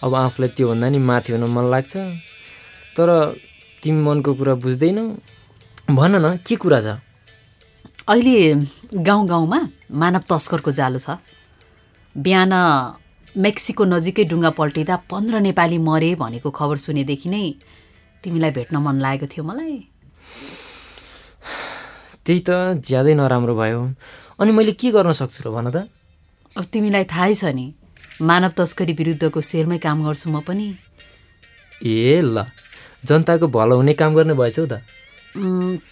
अब 0.04 0.12
आफूलाई 0.14 0.50
त्योभन्दा 0.56 0.86
नि 0.92 0.98
माथि 1.08 1.30
हुन 1.32 1.44
मन 1.56 1.64
लाग्छ। 1.72 1.92
तर 2.96 3.08
तिमी 3.82 4.00
मनको 4.06 4.30
कुरा 4.38 4.54
बुझ्दैनौ 4.62 5.04
भन 5.96 6.12
न 6.24 6.26
के 6.46 6.54
कुरा 6.62 6.80
छ? 6.84 6.88
अहिले 8.08 8.36
गाउँ 9.06 9.24
गाउँमा 9.28 9.58
मानव 10.00 10.22
तस्करको 10.30 10.70
जालो 10.78 10.98
छ। 11.00 11.16
बिहान 12.14 12.52
मेक्सिको 13.36 13.84
नजिकै 13.84 14.24
डुङ्गा 14.30 14.50
पल्टिँदा 14.58 14.96
पन्ध्र 15.10 15.40
नेपाली 15.40 15.78
मरे 15.78 16.14
भनेको 16.22 16.50
खबर 16.50 16.76
सुनेदेखि 16.84 17.28
नै 17.28 17.44
तिमीलाई 18.24 18.50
भेट्न 18.56 18.76
मन 18.80 18.96
लागेको 19.04 19.26
थियो 19.32 19.44
मलाई। 19.44 19.76
त्यही 22.24 22.40
त 22.40 22.50
ज्यादै 22.88 23.14
नराम्रो 23.14 23.54
भयो। 23.54 23.80
अनि 24.40 24.50
मैले 24.52 24.72
के 24.80 24.90
गर्न 24.90 25.12
सक्छु 25.12 25.40
र 25.46 25.48
भन 25.54 25.66
त? 25.70 25.76
अब 26.56 26.64
तिमीलाई 26.72 27.04
थाहै 27.04 27.34
छ 27.34 27.44
नि 27.54 27.66
मानव 28.20 28.52
तस्करी 28.58 28.92
विरुद्धको 28.98 29.40
सेलमै 29.40 29.78
काम 29.78 30.02
गर्छु 30.06 30.26
म 30.30 30.40
पनि। 30.42 30.66
ए 31.84 32.20
ल 32.24 32.48
जनताको 33.06 33.46
भलो 33.46 33.74
हुने 33.78 33.94
काम 33.94 34.10
गर्ने 34.18 34.34
भएछौ 34.34 34.66
त। 34.66 34.82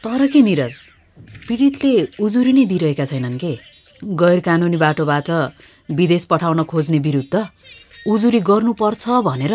तर 0.02 0.26
के 0.32 0.40
निरज 0.42 0.72
पीडितले 1.46 1.92
उजुरी 2.18 2.52
नै 2.52 2.64
दिइरहेका 2.66 3.04
छैनन् 3.06 3.38
के? 3.38 3.52
गैर 4.02 4.38
कानुनी 4.46 4.76
बाटोबाट 4.76 5.28
विदेश 5.90 6.24
पठाउन 6.24 6.62
खोज्ने 6.62 6.98
विरुद्ध 6.98 7.34
उजुरी 8.06 8.40
गर्नुपर्छ 8.40 9.04
भनेर 9.22 9.54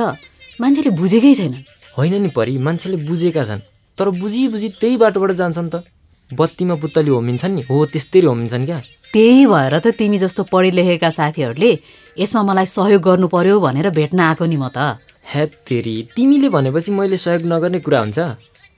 मान्छेले 0.62 0.90
बुझेकै 0.90 1.34
छैनन् 1.36 1.64
होइन 1.98 2.22
नि 2.22 2.30
परि 2.30 2.58
मान्छेले 2.58 2.98
बुझेका 3.08 3.44
छन् 3.44 3.66
तर 3.98 4.10
बुझी 4.10 4.48
बुझी 4.48 4.70
त्यही 4.80 4.98
बाटोबाट 4.98 5.32
जान्छन् 5.32 5.70
त। 5.70 5.84
बत्तीमा 6.32 6.76
पुत्तली 6.76 7.12
होमिन्छन् 7.12 7.56
नि। 7.56 7.62
हो 7.62 7.86
त्यस्तै 7.86 8.20
होमिन्छन् 8.24 8.66
क्या। 8.66 8.80
त्यही 9.14 9.46
भएर 9.46 9.80
त 9.80 9.88
तिमी 9.92 10.18
जस्तो 10.18 10.44
पढे 10.48 10.72
लेखेका 10.72 11.10
साथीहरूले 11.10 11.72
यसमा 12.18 12.42
मलाई 12.44 12.66
सहयोग 12.66 13.02
गर्नु 13.02 13.28
पर्यो 13.28 13.60
भनेर 13.60 13.90
भेट्न 13.92 14.20
आएको 14.20 14.46
नि 14.46 14.56
म 14.56 14.72
त। 14.72 15.04
हे 15.28 15.46
तेरी 15.68 15.96
तिमीले 16.16 16.50
भनेपछि 16.50 16.92
मैले 16.92 17.18
सहयोग 17.18 17.44
नगर्ने 17.44 17.80
कुरा 17.80 18.00
हुन्छ? 18.00 18.20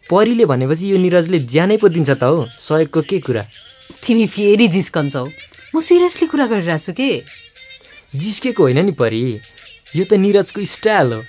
परीले 0.10 0.45
भनेपछि 0.45 0.91
यो 0.91 0.98
निरजले 0.98 1.39
ज्यानै 1.39 1.77
पो 1.77 1.88
दिन्छ 1.89 2.10
त 2.10 2.24
हो। 2.24 2.50
सहयोगको 2.50 3.01
के 3.01 3.19
कुरा? 3.19 3.43
तिमी 4.01 4.25
फेरि 4.27 4.67
जिस्कन्छौ। 4.67 5.25
म 5.75 5.79
सिरियसली 5.79 6.27
कुरा 6.27 6.45
गरिरहेको 6.50 6.81
छु 6.81 6.93
के? 6.93 7.42
जिस्केको 8.15 8.63
होइन 8.63 8.86
नि 8.86 8.91
परी। 8.91 9.22
यो 9.96 10.03
त 10.05 10.13
निरजको 10.13 10.65
स्टाइल 10.65 11.13
हो। 11.13 11.22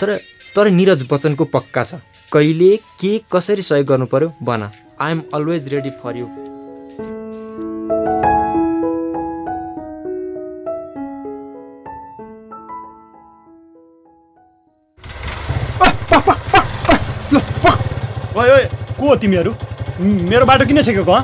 तर 0.00 0.16
तर 0.56 0.70
निरज 0.70 1.06
बच्चनको 1.10 1.44
पक्का 1.44 1.84
छ। 1.84 2.00
कहिले 2.32 2.76
के 3.00 3.10
कसरी 3.32 3.62
सहयोग 3.62 3.86
गर्नु 3.86 4.06
पर्यो 4.06 4.28
भन। 4.42 4.70
I 5.00 5.10
am 5.12 5.22
always 5.34 5.68
ready 5.68 5.90
for 6.02 6.16
you 6.16 6.26
ओए 18.36 18.64
को 18.98 19.08
हो 19.08 19.14
तिमीहरू? 19.16 19.52
मेरो 20.00 20.44
बाटो 20.46 20.64
किन 20.66 20.82
छेकेको 20.82 21.12
हँ? 21.12 21.22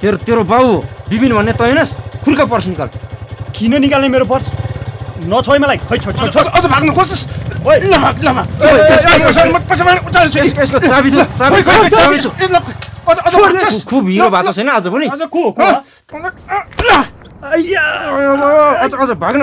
तेरो 0.00 0.16
तेरो 0.26 0.44
बाउ 0.44 0.76
विपिन 1.08 1.32
भन्ने 1.34 1.52
तँ 1.52 1.64
होइनस्। 1.64 1.96
खुर्का 2.24 2.44
पर्छ 2.44 2.66
निकाल 2.66 2.88
किन 3.54 3.72
निकाल्ने 3.80 4.08
मेरो 4.08 4.26
पर्स? 4.32 4.46
नछोइ 5.32 5.58
मलाई। 5.62 5.78
खै 5.88 5.96
छोड 5.98 6.46
अझ 6.46 6.64
भाग्न 6.66 6.88
खोज्छस् 6.94 7.22
ओए 7.66 7.76
ल 7.78 7.94
भाग 8.04 8.16
ल 8.24 8.28
भाग। 8.36 8.46
यसको 10.58 10.78
चाबी 10.82 11.08
छु 11.10 11.18
चाबी 11.38 11.58
छु 11.62 11.70
चाबी 11.94 12.18
छु 12.22 13.78
खुब 13.90 14.04
हिरो 14.08 14.28
भएको 14.30 14.52
छैन 14.52 14.68
आज 14.68 14.86
पनि? 14.94 15.06
अझ 18.82 18.92
अझ 18.94 19.10
भाग्न 19.22 19.40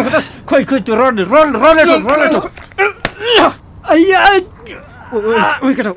खोइ 0.50 0.64
खोइ 0.70 0.80
त्यो 0.84 0.96
रड 1.00 1.18
रड 1.32 1.54
छ 1.88 1.92
छ। 2.34 2.36
केटा 5.76 5.92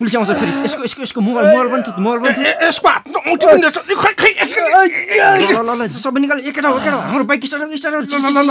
पुलिस 0.00 0.14
आउँछ 0.16 0.28
फेरि 0.28 0.52
यसको 0.64 0.82
यसको 0.84 1.02
यसको 1.02 1.20
मोबाइल 1.24 1.46
मोबाइल 1.46 1.68
पनि 1.72 1.82
थियो 1.82 2.00
मोबाइल 2.04 2.20
पनि 2.20 2.34
थियो 2.36 2.68
यसको 2.68 2.88
हात 2.88 3.16
औँठी 3.16 3.46
पनि। 3.46 3.94
खै 3.96 4.30
ल 4.36 5.64
ल 5.64 5.70
ल 5.72 5.88
सबै 5.88 6.20
निकाल 6.20 6.38
एक 6.44 6.54
केटा 6.54 6.68
हो 6.68 6.78
केटा 6.84 6.96
हाम्रो 7.00 7.24
बाइक 7.24 7.40
स्टार्ट 7.48 7.64
स्टार्ट 7.80 7.94
ल 7.96 8.20
ल 8.20 8.36
ल 8.36 8.50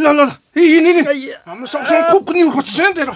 ल 0.00 0.08
ल 0.08 0.16
ल 0.16 0.30
हिँड 0.56 0.86
हिँड 0.88 1.08
हाम्रो 1.44 1.66
सँगसँग 1.68 2.04
खुब 2.08 2.22
पनि 2.24 2.40
खोज्छ 2.56 2.80
नि 2.80 2.92
तेरो 2.96 3.14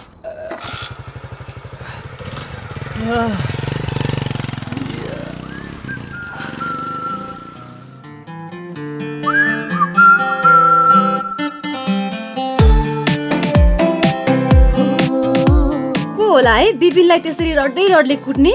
होला 16.43 16.55
है। 16.55 16.73
बिपिनलाई 16.75 17.19
त्यसरी 17.23 17.53
रड्दै 17.55 17.87
रड्ले 17.87 18.17
कुट्ने। 18.19 18.53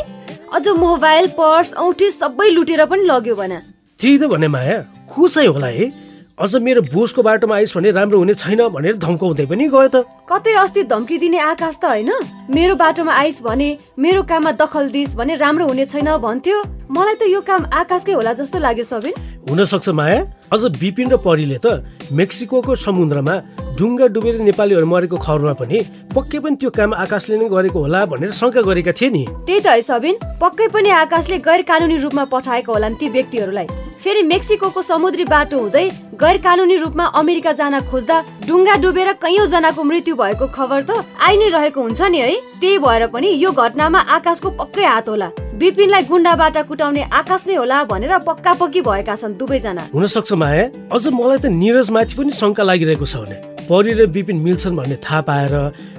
अझ 0.52 0.68
मोबाइल 0.76 1.28
पर्स 1.40 1.74
औँठी 1.80 2.10
सबै 2.12 2.50
लुटेर 2.52 2.84
पनि 2.84 3.04
लग्यो 3.08 3.36
भने। 3.36 3.60
त्यही 4.00 4.18
त 4.20 4.28
भने 4.28 4.48
माया 4.52 5.08
को 5.08 5.28
चाहिँ 5.32 5.48
होला 5.48 5.68
है? 5.72 5.88
अझ 6.36 6.56
मेरो 6.60 6.82
बोसको 6.92 7.24
बाटोमा 7.24 7.56
आइस 7.56 7.72
भने 7.78 7.92
राम्रो 7.96 8.18
हुने 8.20 8.34
छैन 8.36 8.68
भनेर 8.76 8.98
धम्काउँदै 9.00 9.46
पनि 9.48 9.68
गयो 9.72 9.88
त। 9.88 10.04
कतै 10.28 10.54
अस्ति 10.68 10.84
धम्की 10.84 11.18
दिने 11.18 11.40
आकाश 11.40 11.76
त 11.80 11.86
होइन। 11.88 12.12
मेरो 12.52 12.76
बाटोमा 12.76 13.14
आइस 13.24 13.40
भने 13.48 13.70
मेरो 13.96 14.24
काममा 14.28 14.52
दखल 14.60 14.92
दिस 14.92 15.16
भने 15.16 15.36
राम्रो 15.40 15.68
हुने 15.72 15.86
छैन 15.88 16.12
भन्थ्यो। 16.20 16.58
मलाई 16.92 17.16
त 17.16 17.32
यो 17.32 17.40
काम 17.40 17.72
आकाशकै 17.72 18.14
होला 18.20 18.34
जस्तो 18.36 18.60
लाग्यो 18.60 18.84
सबिन। 18.84 19.16
हुनसक्छ 19.48 19.90
माया। 19.96 20.20
अझ 20.52 20.64
बिपिन 20.80 21.10
र 21.12 21.18
परीले 21.20 21.58
त 21.60 21.84
मेक्सिकोको 22.12 22.76
समुद्रमा 22.80 23.36
डुङ्गा 23.78 24.08
डुबेर 24.16 24.36
नेपालीहरू 24.48 24.88
मरेको 24.88 25.18
खबरमा 25.20 25.54
पनि 25.60 25.80
पक्कै 26.16 26.40
पनि 26.40 26.56
त्यो 26.56 26.70
काम 26.72 26.94
आकाशले 27.04 27.36
नै 27.38 27.48
गरेको 27.52 27.80
होला 27.84 28.06
भनेर 28.12 28.32
शङ्का 28.32 28.62
गरेका 28.64 28.92
थिए 28.96 29.10
नि। 29.12 29.24
त्यही 29.44 29.60
त 29.60 29.68
है 29.68 29.82
सबिन 29.84 30.16
पक्कै 30.40 30.68
पनि 30.72 30.90
आकाशले 31.04 31.38
गैर 31.48 31.62
कानुनी 31.68 31.98
रूपमा 32.00 32.24
पठाएको 32.32 32.72
होलान् 32.74 32.96
ती 32.96 33.08
व्यक्तिहरूलाई। 33.16 33.68
फेरि 34.04 34.22
मेक्सिकोको 34.24 34.82
समुद्री 34.82 35.26
बाटो 35.28 35.60
हुँदै 35.60 35.86
गैर 36.22 36.38
कानुनी 36.46 36.76
रूपमा 36.84 37.06
अमेरिका 37.22 37.52
जान 37.60 37.76
खोज्दा 37.92 38.18
डुङ्गा 38.48 38.76
डुबेर 38.84 39.12
कैयौँ 39.24 39.48
जनाको 39.52 39.84
मृत्यु 39.84 40.16
भएको 40.16 40.48
खबर 40.56 40.80
त 40.88 41.04
आइ 41.28 41.36
नै 41.38 41.48
रहेको 41.52 41.80
हुन्छ 41.82 42.02
नि 42.08 42.20
है। 42.24 42.32
त्यही 42.62 42.78
भएर 42.80 43.04
पनि 43.14 43.30
यो 43.44 43.52
घटनामा 43.52 44.00
आकाशको 44.16 44.50
पक्कै 44.62 44.86
हात 44.86 45.10
होला। 45.10 45.30
बिपिनलाई 45.58 46.04
गुन्डाबाट 46.06 46.58
कुटाउने 46.70 47.04
आकाश 47.20 47.42
नै 47.50 47.56
होला 47.58 47.78
भनेर 47.90 48.18
पक्का 48.26 48.54
पक्की 48.62 48.82
भएका 48.88 49.16
छन् 49.18 49.38
दुवैजना। 49.38 49.84
हुनसक्छ 49.94 50.34
माया 50.38 50.64
अझ 50.96 51.04
मलाई 51.20 51.38
त 51.38 51.46
निरजमाथि 51.62 52.14
पनि 52.18 52.32
शङ्का 52.40 52.64
लागिरहेको 52.70 53.06
छ 53.06 53.16
भने। 53.24 53.38
परी 53.68 53.92
र 54.00 54.06
बिपिन 54.16 54.38
मिल्छन् 54.44 54.76
भन्ने 54.80 54.96
थाहा 55.04 55.22
पाएर 55.28 55.54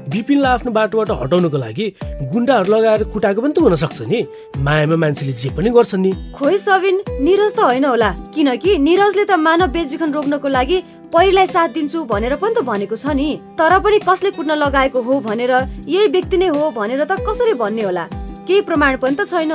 बिपिनलाई 0.09 0.53
आफ्नो 0.57 0.71
बाटोबाट 0.73 1.11
हटाउनुको 1.23 1.59
लागि 1.65 1.87
गुन्डाहरू 2.33 2.69
लगाएर 2.73 3.03
कुटाएको 3.13 3.41
पनि 3.45 3.53
त 3.53 3.59
हुनसक्छ 3.61 3.99
नि। 4.09 4.21
मायामा 4.65 4.97
मान्छेले 4.97 5.33
जे 5.37 5.49
पनि 5.53 5.71
गर्छन् 5.77 6.01
नि। 6.01 6.13
खोइ 6.33 6.57
सबिन 6.59 6.97
निरज 7.21 7.53
त 7.53 7.61
होइन 7.61 7.85
होला। 7.85 8.11
किनकि 8.33 8.71
निरजले 8.79 9.25
त 9.29 9.37
मानव 9.37 9.69
बेचबिखन 9.77 10.11
रोक्नको 10.17 10.49
लागि 10.49 10.79
परिलाई 11.13 11.47
साथ 11.47 11.69
दिन्छु 11.77 11.99
भनेर 12.09 12.35
पनि 12.41 12.55
त 12.57 12.65
भनेको 12.65 12.97
छ 12.97 13.13
नि। 13.13 13.29
तर 13.61 13.73
पनि 13.85 13.99
कसले 14.09 14.31
कुट्न 14.33 14.57
लगाएको 14.65 14.99
हो 15.05 15.21
भनेर 15.29 15.53
यही 15.85 16.09
व्यक्ति 16.09 16.37
नै 16.41 16.49
हो 16.57 16.73
भनेर 16.73 17.05
त 17.05 17.21
कसरी 17.21 17.53
भन्ने 17.61 17.85
होला? 17.85 18.05
केही 18.49 18.61
प्रमाण 18.65 18.97
पनि 18.97 19.17
त 19.21 19.29
छैन। 19.29 19.53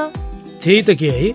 त्यही 0.62 0.82
त 0.86 0.90
के 1.02 1.10
है 1.10 1.34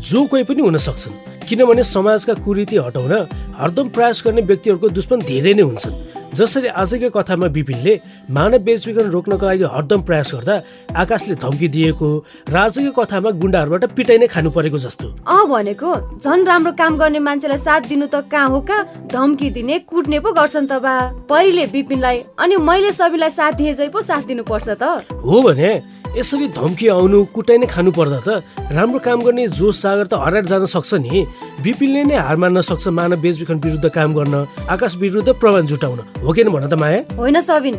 जो 0.00 0.24
कोही 0.24 0.44
पनि 0.48 0.60
हुन 0.64 0.76
सक्छन् 0.80 1.33
किनभने 1.44 1.82
समाजका 1.84 2.34
कुरीति 2.44 2.76
हटाउन 2.78 3.12
हरदम 3.60 3.88
प्रयास 3.94 4.22
गर्ने 4.26 4.42
व्यक्तिहरूको 4.42 4.88
दुश्मन 4.88 5.18
धेरै 5.28 5.54
नै 5.54 5.62
हुन्छन्। 5.62 5.94
जसरी 6.34 6.68
आजकै 6.82 7.08
कथामा 7.14 7.46
विपिनले 7.54 7.92
मानव 8.36 8.58
बेचबिखन 8.66 9.06
रोक्नको 9.14 9.46
लागि 9.46 9.64
हरदम 9.70 10.00
प्रयास 10.02 10.30
गर्दा 10.34 10.54
आकाशले 10.98 11.34
धम्की 11.38 11.68
दिएको 11.74 12.08
र 12.50 12.56
आजकै 12.58 12.90
कथामा 12.90 13.30
गुन्डाहरूबाट 13.38 13.84
पिटाइ 13.94 14.18
नै 14.18 14.26
खानु 14.26 14.50
परेको 14.50 14.78
जस्तो। 14.78 15.06
अँ 15.30 15.46
भनेको 15.46 15.90
झन् 16.18 16.46
राम्रो 16.50 16.72
काम 16.74 16.96
गर्ने 16.98 17.18
मान्छेलाई 17.22 17.58
साथ 17.58 17.82
दिनु 17.86 18.06
त 18.10 18.26
कहाँ 18.26 18.48
हो 18.50 18.60
कहाँ 18.66 19.06
धम्की 19.14 19.50
दिने 19.54 19.78
कुट्ने 19.86 20.18
पो 20.18 20.32
गर्छन् 20.34 20.66
त 20.66 20.82
बा। 20.82 20.94
परीले 21.30 21.64
विपिनलाई 21.70 22.18
अनि 22.34 22.56
मैले 22.58 22.90
सबैलाई 22.98 23.30
साथ 23.30 23.52
दिए 23.54 23.74
जै 23.78 23.88
पो 23.94 24.02
साथ 24.02 24.22
दिनुपर्छ 24.26 24.68
त। 24.74 25.06
हो 25.22 25.42
भने 25.46 25.70
यसरी 26.16 26.46
धम्की 26.54 26.88
आउनु 26.88 27.18
कुटाइ 27.34 27.58
नै 27.58 27.66
खानु 27.66 27.90
पर्दा 27.90 28.18
त 28.22 28.28
राम्रो 28.70 28.98
काम 29.02 29.18
गर्ने 29.26 29.46
जोस 29.50 29.82
सागर 29.82 30.06
त 30.06 30.14
हराएर 30.14 30.46
जान 30.46 30.64
सक्छ 30.70 31.02
नि। 31.02 31.26
विपिनले 31.60 32.02
नै 32.06 32.14
हार 32.14 32.36
मान्न 32.38 32.60
सक्छ 32.62 32.86
मानव 32.88 33.18
बेचबिखन 33.18 33.58
विरुद्ध 33.58 33.88
काम 33.90 34.14
गर्न 34.14 34.34
आकाश 34.70 34.96
विरुद्ध 34.96 35.28
प्रमाण 35.34 35.66
जुटाउन। 35.66 35.98
हो 36.22 36.32
कि 36.32 36.44
भन 36.46 36.68
त 36.70 36.74
माया? 36.78 37.00
होइन 37.18 37.40
सबिन 37.40 37.74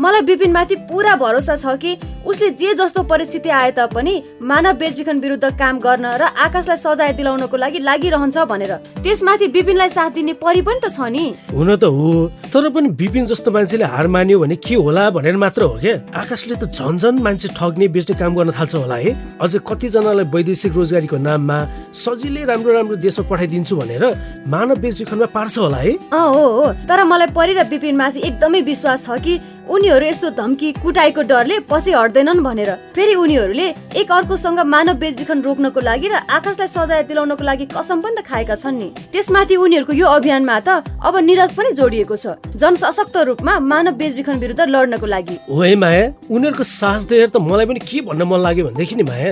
मलाई 0.00 0.20
विपिनमाथि 0.24 0.76
पुरा 0.88 1.14
भरोसा 1.20 1.54
छ 1.60 1.76
कि 1.76 1.96
उसले 2.24 2.48
जे 2.56 2.72
जस्तो 2.74 3.02
परिस्थिति 3.04 3.48
आए 3.52 3.70
तापनि 3.76 4.12
मानव 4.40 4.76
बेचबिखन 4.80 5.18
विरुद्ध 5.20 5.50
काम 5.60 5.78
गर्न 5.78 6.06
र 6.16 6.24
आकाशलाई 6.40 6.76
सजाय 6.76 7.12
दिलाउनको 7.20 7.56
लागि 7.56 7.78
लागिरहन्छ 7.84 8.38
भनेर। 8.48 8.72
त्यसमाथि 9.04 9.46
विपिनलाई 9.52 9.88
साथ 9.88 10.10
दिने 10.16 10.32
परि 10.40 10.62
पनि 10.64 10.80
त 10.80 10.88
छ 10.88 11.00
नि। 11.12 11.24
हुन 11.52 11.76
त 11.76 11.84
हो 11.84 12.32
तर 12.48 12.68
पनि 12.72 12.88
विपिन 12.96 13.26
जस्तो 13.28 13.50
मान्छेले 13.52 13.84
हार 13.84 14.06
मान्यो 14.08 14.38
भने 14.40 14.56
के 14.56 14.74
होला 14.80 15.04
भनेर 15.12 15.36
मात्र 15.36 15.62
हो 15.68 15.76
क्या? 15.84 15.94
आकाशले 16.16 16.56
त 16.56 16.64
झन् 16.72 16.98
झन् 16.98 17.20
मान्छे 17.20 17.48
ठग्ने 17.60 17.88
बेच्ने 17.92 18.16
काम 18.16 18.32
गर्न 18.40 18.50
थाल्छ 18.56 18.74
होला 18.80 18.96
है। 19.04 19.12
अझै 19.36 19.60
कतिजनालाई 19.68 20.24
वैदेशिक 20.32 20.72
रोजगारीको 20.80 21.16
नाममा 21.28 21.58
सजिलै 21.92 22.44
राम्रो 22.48 22.72
राम्रो 22.72 22.96
देशमा 23.04 23.28
पठाइदिन्छु 23.28 23.76
भनेर 23.76 24.04
मानव 24.48 24.76
बेचबिखनमा 24.80 25.28
पार्छ 25.36 25.54
होला 25.60 25.80
है। 25.84 25.92
अँ 26.08 26.28
हो 26.32 26.72
तर 26.88 27.04
मलाई 27.04 27.28
परि 27.36 27.52
र 27.52 27.68
विपिनमाथि 27.68 28.18
एकदमै 28.28 28.60
विश्वास 28.64 29.04
छ 29.04 29.20
कि 29.20 29.34
उनीहरू 29.70 30.06
यस्तो 30.06 30.28
धम्की 30.34 30.68
कुटाइको 30.82 31.22
डरले 31.30 31.58
पछि 31.70 31.92
हट्दैनन् 31.92 32.42
भनेर। 32.42 32.70
फेरि 32.90 33.14
उनीहरूले 33.14 33.66
एक 33.94 34.10
अर्कोसँग 34.12 34.58
मानव 34.66 34.94
बेचबिखन 34.98 35.42
रोक्नको 35.42 35.80
लागि 35.80 36.08
र 36.10 36.14
आकाशलाई 36.26 36.68
सजाय 36.68 37.02
दिलाउनको 37.06 37.44
लागि 37.44 37.66
कसम 37.70 38.00
पनि 38.02 38.14
त 38.18 38.26
खाएका 38.26 38.54
छन् 38.58 38.78
नि। 38.78 38.88
त्यसमाथि 39.14 39.56
उनीहरूको 39.56 39.92
यो 39.94 40.06
अभियानमा 40.10 40.58
त 40.66 40.82
अब 41.06 41.14
निरज 41.22 41.54
पनि 41.54 41.70
जोडिएको 41.78 42.16
छ। 42.18 42.34
जनसशक्त 42.50 43.16
रूपमा 43.30 43.58
मानव 43.62 43.94
बेचबिखन 43.94 44.36
विरुद्ध 44.42 44.60
लड्नको 44.66 45.06
लागि। 45.06 45.36
माया 45.46 46.04
उनीहरूको 46.26 46.64
साहस 46.66 47.06
देखेर 47.06 47.30
त 47.30 47.38
मलाई 47.38 47.66
पनि 47.70 47.80
के 47.86 48.00
भन्न 48.10 48.22
मन 48.26 48.40
लाग्यो 48.42 48.66
भनेदेखि 48.66 48.94
नि 48.98 49.06
माया। 49.06 49.30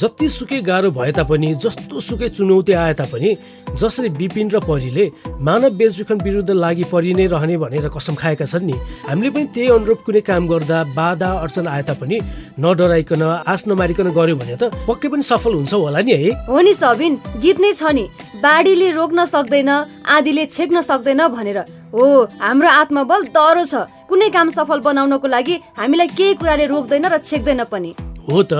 जति 0.00 0.28
सुकै 0.28 0.60
गाह्रो 0.62 0.90
भए 0.90 1.12
तापनि 1.12 1.48
जस्तो 1.62 2.00
सुकै 2.00 2.28
चुनौती 2.30 2.72
आए 2.72 2.94
तापनि 2.94 3.30
जसरी 3.74 4.08
विपिन 4.18 4.50
र 4.50 4.60
परीले 4.62 5.04
मानव 5.42 5.70
बेचबिखन 5.78 6.18
विरुद्ध 6.24 6.50
लागि 6.54 6.84
परि 6.92 7.14
नै 7.18 7.26
रहने 7.34 7.56
भनेर 7.58 7.88
कसम 7.96 8.14
खाएका 8.14 8.46
छन् 8.46 8.66
नि 8.66 8.76
हामीले 9.08 9.30
पनि 9.30 9.46
त्यही 9.54 9.68
अनुरूप 9.76 9.98
कुनै 10.06 10.20
काम 10.30 10.46
गर्दा 10.46 10.78
बाधा 10.94 11.30
अडचन 11.42 11.66
आए 11.66 11.82
तापनि 11.90 12.18
नडराइकन 12.62 13.22
आश 13.52 13.66
नमारिकन 13.68 14.10
गर्यो 14.18 14.36
भने 14.38 14.56
त 14.56 14.70
पक्कै 14.86 15.08
पनि 15.08 15.22
सफल 15.30 15.52
हुन्छ 15.58 15.74
होला 15.74 16.00
नि 16.06 16.12
है? 16.12 16.30
हो 16.46 16.60
नि 16.60 16.74
सबिन 16.74 17.18
गीत 17.42 17.58
नै 17.60 17.72
छ 17.74 17.90
नि। 17.98 18.04
बाढीले 18.38 18.90
रोक्न 18.94 19.24
सक्दैन 19.34 19.70
आधीले 20.14 20.44
छेक्न 20.46 20.80
सक्दैन 20.90 21.26
भनेर। 21.34 21.58
हो 21.90 22.04
हाम्रो 22.38 22.68
आत्मबल 22.80 23.20
दह्रो 23.34 23.64
छ। 23.66 23.74
कुनै 24.08 24.28
काम 24.30 24.48
सफल 24.54 24.78
बनाउनको 24.86 25.26
लागि 25.26 25.54
हामीलाई 25.78 26.08
केही 26.18 26.34
कुराले 26.40 26.66
रोक्दैन 26.74 27.06
र 27.12 27.18
छेक्दैन 27.18 27.64
पनि। 27.72 27.90
हो 28.30 28.42
त 28.42 28.52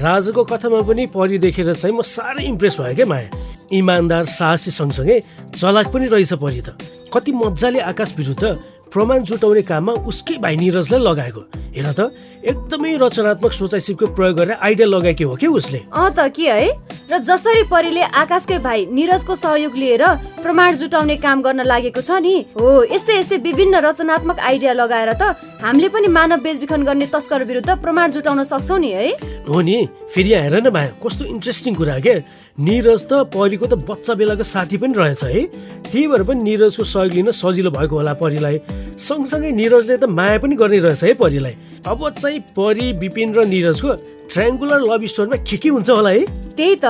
राजाको 0.00 0.42
कथामा 0.44 0.80
पनि 0.88 1.06
परि 1.14 1.38
देखेर 1.38 1.74
चाहिँ 1.74 1.96
म 1.96 2.02
साह्रै 2.02 2.44
इम्प्रेस 2.44 2.80
भयो 2.80 2.94
क्या 2.96 3.06
माया। 3.06 3.28
इमान्दार 3.70 4.24
साहसी 4.24 4.70
सँगसँगै 4.70 5.18
चलाक 5.54 5.86
पनि 5.92 6.06
रहेछ 6.08 6.32
परि 6.40 6.60
त। 6.60 6.68
कति 7.12 7.32
मजाले 7.32 7.80
आकाश 7.90 8.14
विरुद्ध 8.16 8.44
प्रमाण 8.92 9.22
जुटाउने 9.24 9.62
काममा 9.62 9.92
उसकै 10.10 10.36
भाइ 10.42 10.56
निरजलाई 10.56 11.00
लगाएको। 11.00 11.40
हेर 11.74 11.86
त 11.94 12.10
एकदमै 12.42 12.96
रचनात्मक 12.96 13.52
सोचाइ 13.52 13.80
सिपको 13.80 14.06
प्रयोग 14.16 14.36
गरेर 14.36 14.56
आइडिया 14.58 14.86
लगाएकी 14.88 15.24
हो 15.24 15.34
कि 15.36 15.46
उसले? 15.46 15.78
अँ 15.92 16.10
त 16.10 16.28
के 16.34 16.48
है? 16.50 16.68
र 17.10 17.18
जसरी 17.22 17.62
परीले 17.70 18.02
आकाशकै 18.02 18.58
भाइ 18.58 18.86
निरजको 18.90 19.34
सहयोग 19.34 19.74
लिएर 19.76 20.04
प्रमाण 20.42 20.76
जुटाउने 20.76 21.16
काम 21.22 21.42
गर्न 21.42 21.60
लागेको 21.66 22.00
छ 22.00 22.10
नि? 22.18 22.34
हो 22.58 22.84
यस्तै 22.90 23.18
यस्तै 23.18 23.36
विभिन्न 23.44 23.74
रचनात्मक 23.86 24.38
आइडिया 24.40 24.72
लगाएर 24.72 25.12
त 25.14 25.22
हामीले 25.62 25.88
पनि 25.94 26.08
मानव 26.08 26.40
बेचबिखन 26.40 26.82
गर्ने 26.82 27.06
तस्कर 27.12 27.44
विरुद्ध 27.44 27.70
प्रमाण 27.78 28.10
जुटाउन 28.10 28.42
सक्छौ 28.42 28.76
नि 28.78 28.90
है? 28.90 29.08
हो 29.46 29.60
नि 29.60 29.86
फेरि 30.14 30.32
हेर 30.34 30.54
न 30.64 30.72
माया 30.72 30.90
कस्तो 30.98 31.24
इन्ट्रेस्टिङ 31.28 31.74
कुरा 31.74 31.98
के 32.00 32.14
निरज 32.58 33.02
त 33.06 33.12
परीको 33.30 33.66
त 33.66 33.74
बच्चा 33.84 34.14
बेलाको 34.14 34.44
साथी 34.44 34.76
पनि 34.80 34.94
रहेछ 34.96 35.22
है। 35.24 35.42
त्यही 35.90 36.06
भएर 36.08 36.22
पनि 36.24 36.42
निरजको 36.42 36.84
सहयोग 36.84 37.12
लिन 37.12 37.30
सजिलो 37.36 37.70
भएको 37.70 37.94
होला 37.96 38.14
परिलाई। 38.16 38.58
सँगसँगै 38.98 39.50
निरजले 39.52 39.96
त 39.96 40.04
माया 40.04 40.38
पनि 40.38 40.54
गर्ने 40.56 40.78
रहेछ 40.78 41.04
है 41.04 41.14
परिलाई। 41.14 41.56
अब 41.86 42.08
चाहिँ 42.18 42.40
परी 42.56 42.92
विपिन 43.00 43.34
र 43.34 43.44
निरजको 43.46 43.90
ट्रायङ्गुलर 44.30 44.80
लभ 44.80 45.04
स्टोरीमा 45.06 45.36
के 45.42 45.56
के 45.56 45.68
हुन्छ 45.68 45.90
होला 45.90 46.10
है? 46.10 46.24
त्यही 46.56 46.76
त 46.84 46.86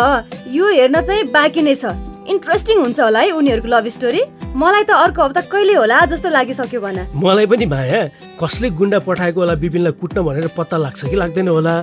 यो 0.49 0.67
हेर्न 0.69 1.01
चाहिँ 1.01 1.25
बाँकी 1.31 1.63
नै 1.63 1.75
छ। 1.75 2.10
इन्ट्रेस्टिङ 2.31 2.79
हुन्छ 2.81 3.01
होला 3.01 3.21
है 3.21 3.31
उनीहरूको 3.39 3.69
लभ 3.69 3.87
स्टोरी 3.97 4.23
मलाई 4.55 4.85
त 4.85 4.91
अर्को 4.91 5.23
हप्ता 5.23 5.41
कहिले 5.53 5.75
होला 5.75 5.99
जस्तो 6.11 6.29
लागिसक्यो 6.31 6.81
भन। 6.81 6.99
मलाई 7.15 7.47
पनि 7.47 7.67
माया 7.67 8.01
कसले 8.41 8.71
गुन्डा 8.79 8.99
पठाएको 9.07 9.41
होला 9.41 9.55
विपिनलाई 9.63 9.93
कुट्न 10.01 10.23
भनेर 10.23 10.49
पत्ता 10.57 10.77
लाग्छ 10.77 11.05
कि 11.11 11.17
लाग्दैन 11.17 11.49
होला? 11.49 11.75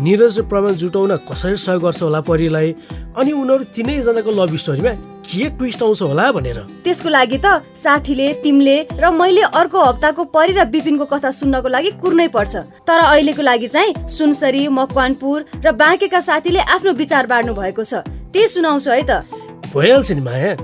निरज 0.00 0.38
र 0.38 0.42
प्रमाण 0.50 0.72
जुटाउन 0.74 1.16
कसरी 1.28 1.56
सहयोग 1.56 1.82
गर्छ 1.82 2.02
होला 2.02 2.20
परिलाई? 2.20 2.70
अनि 3.16 3.32
उनीहरू 3.32 3.64
तिनैजनाको 3.76 4.30
लभ 4.30 4.56
स्टोरीमा 4.56 4.92
के 5.24 5.48
ट्विस्ट 5.58 5.82
आउँछ 5.82 6.02
होला 6.02 6.30
भनेर। 6.32 6.58
त्यसको 6.84 7.08
लागि 7.08 7.38
त 7.44 7.46
साथीले 7.76 8.32
तिमीले 8.42 8.76
र 8.98 9.10
मैले 9.12 9.42
अर्को 9.60 9.78
हप्ताको 9.84 10.24
परि 10.34 10.52
र 10.52 10.64
विपिनको 10.72 11.04
कथा 11.04 11.30
सुन्नको 11.30 11.68
लागि 11.68 11.90
कुर्नै 12.02 12.28
पर्छ। 12.34 12.54
तर 12.88 12.98
अहिलेको 13.04 13.42
लागि 13.42 13.68
चाहिँ 13.68 14.08
सुनसरी 14.08 14.66
मकवानपुर 14.68 15.38
र 15.64 15.72
बाँकेका 15.72 16.20
साथीले 16.20 16.60
आफ्नो 16.74 16.92
विचार 16.92 17.26
बाँड्नु 17.26 17.54
भएको 17.54 17.84
छ। 17.84 18.02
त्यही 18.34 18.48
सुनाउँछु 18.48 18.90
है 18.90 19.02
त। 19.06 19.43
भइहाल्छ 19.74 20.12
नि 20.12 20.20
माया। 20.20 20.54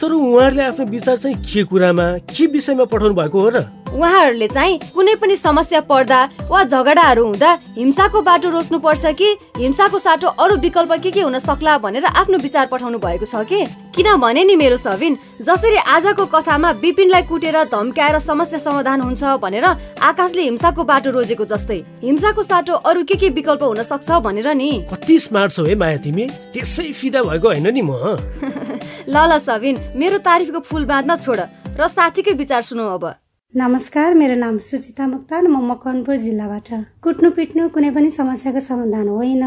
तर 0.00 0.12
उहाँहरूले 0.12 0.62
आफ्नो 0.62 0.86
विचार 0.86 1.16
चाहिँ 1.16 1.36
के 1.36 1.64
कुरामा 1.64 2.06
के 2.18 2.46
विषयमा 2.46 2.84
पठाउनु 2.84 3.14
भएको 3.14 3.40
हो 3.40 3.48
र? 3.48 3.79
उहाँहरूले 3.90 4.48
चाहिँ 4.48 4.78
कुनै 4.94 5.14
पनि 5.20 5.36
समस्या 5.36 5.80
पर्दा 5.90 6.18
वा 6.48 6.62
झगडाहरू 6.64 7.24
हुँदा 7.26 7.50
हिंसाको 7.76 8.22
बाटो 8.22 8.50
रोज्नु 8.50 8.78
पर्छ 8.78 9.06
कि 9.18 9.28
हिंसाको 9.56 9.98
साटो 9.98 10.28
अरू 10.38 10.56
विकल्प 10.56 10.92
के 11.02 11.10
के 11.10 11.20
हुन 11.20 11.38
सक्ला 11.38 11.76
भनेर 11.78 12.04
आफ्नो 12.06 12.38
विचार 12.38 12.66
पठाउनु 12.66 12.98
भएको 12.98 13.26
छ 13.26 13.42
कि? 13.44 13.64
किनभने 13.90 14.44
नि 14.44 14.56
मेरो 14.56 14.76
सबिन 14.76 15.18
जसरी 15.42 15.76
आजको 15.76 16.26
कथामा 16.26 16.70
विपिनलाई 16.82 17.22
कुटेर 17.22 17.56
धम्काएर 17.66 18.18
समस्या 18.18 18.58
समाधान 18.58 19.00
हुन्छ 19.00 19.24
भनेर 19.42 19.64
आकाशले 19.64 20.42
हिंसाको 20.42 20.84
बाटो 20.84 21.10
रोजेको 21.10 21.44
जस्तै 21.44 21.78
हिंसाको 22.02 22.42
साटो 22.42 22.74
अरू 22.86 23.04
के 23.04 23.14
के 23.14 23.28
विकल्प 23.34 23.62
हुन 23.62 23.82
सक्छ 23.82 24.10
भनेर 24.22 24.54
नि? 24.54 24.70
कति 24.86 25.18
स्मार्ट 25.18 25.52
छौ 25.52 25.64
है 25.66 25.74
माया 25.74 25.96
तिमी? 25.98 26.26
त्यसै 26.54 26.92
फिदा 26.92 27.22
भएको 27.22 27.48
होइन 27.48 27.66
नि 27.74 27.82
म 27.82 27.90
ल 29.10 29.16
ल 29.18 29.38
सबिन 29.42 29.74
मेरो 29.96 30.18
तारिफको 30.22 30.60
फुल 30.62 30.84
बाँध्न 30.86 31.16
छोड 31.16 31.40
र 31.74 31.88
साथीकै 31.88 32.32
विचार 32.38 32.62
सुनौ 32.62 32.86
अब। 32.94 33.04
नमस्कार 33.54 34.14
मेरो 34.14 34.34
नाम 34.34 34.58
सुचिता 34.62 35.06
मुक्तान 35.06 35.46
म 35.46 35.60
मकवानपुर 35.70 36.16
जिल्लाबाट। 36.16 36.68
कुट्नु 37.02 37.30
पिट्नु 37.34 37.68
कुनै 37.74 37.90
पनि 37.90 38.10
समस्याको 38.10 38.60
समाधान 38.62 39.08
होइन। 39.10 39.42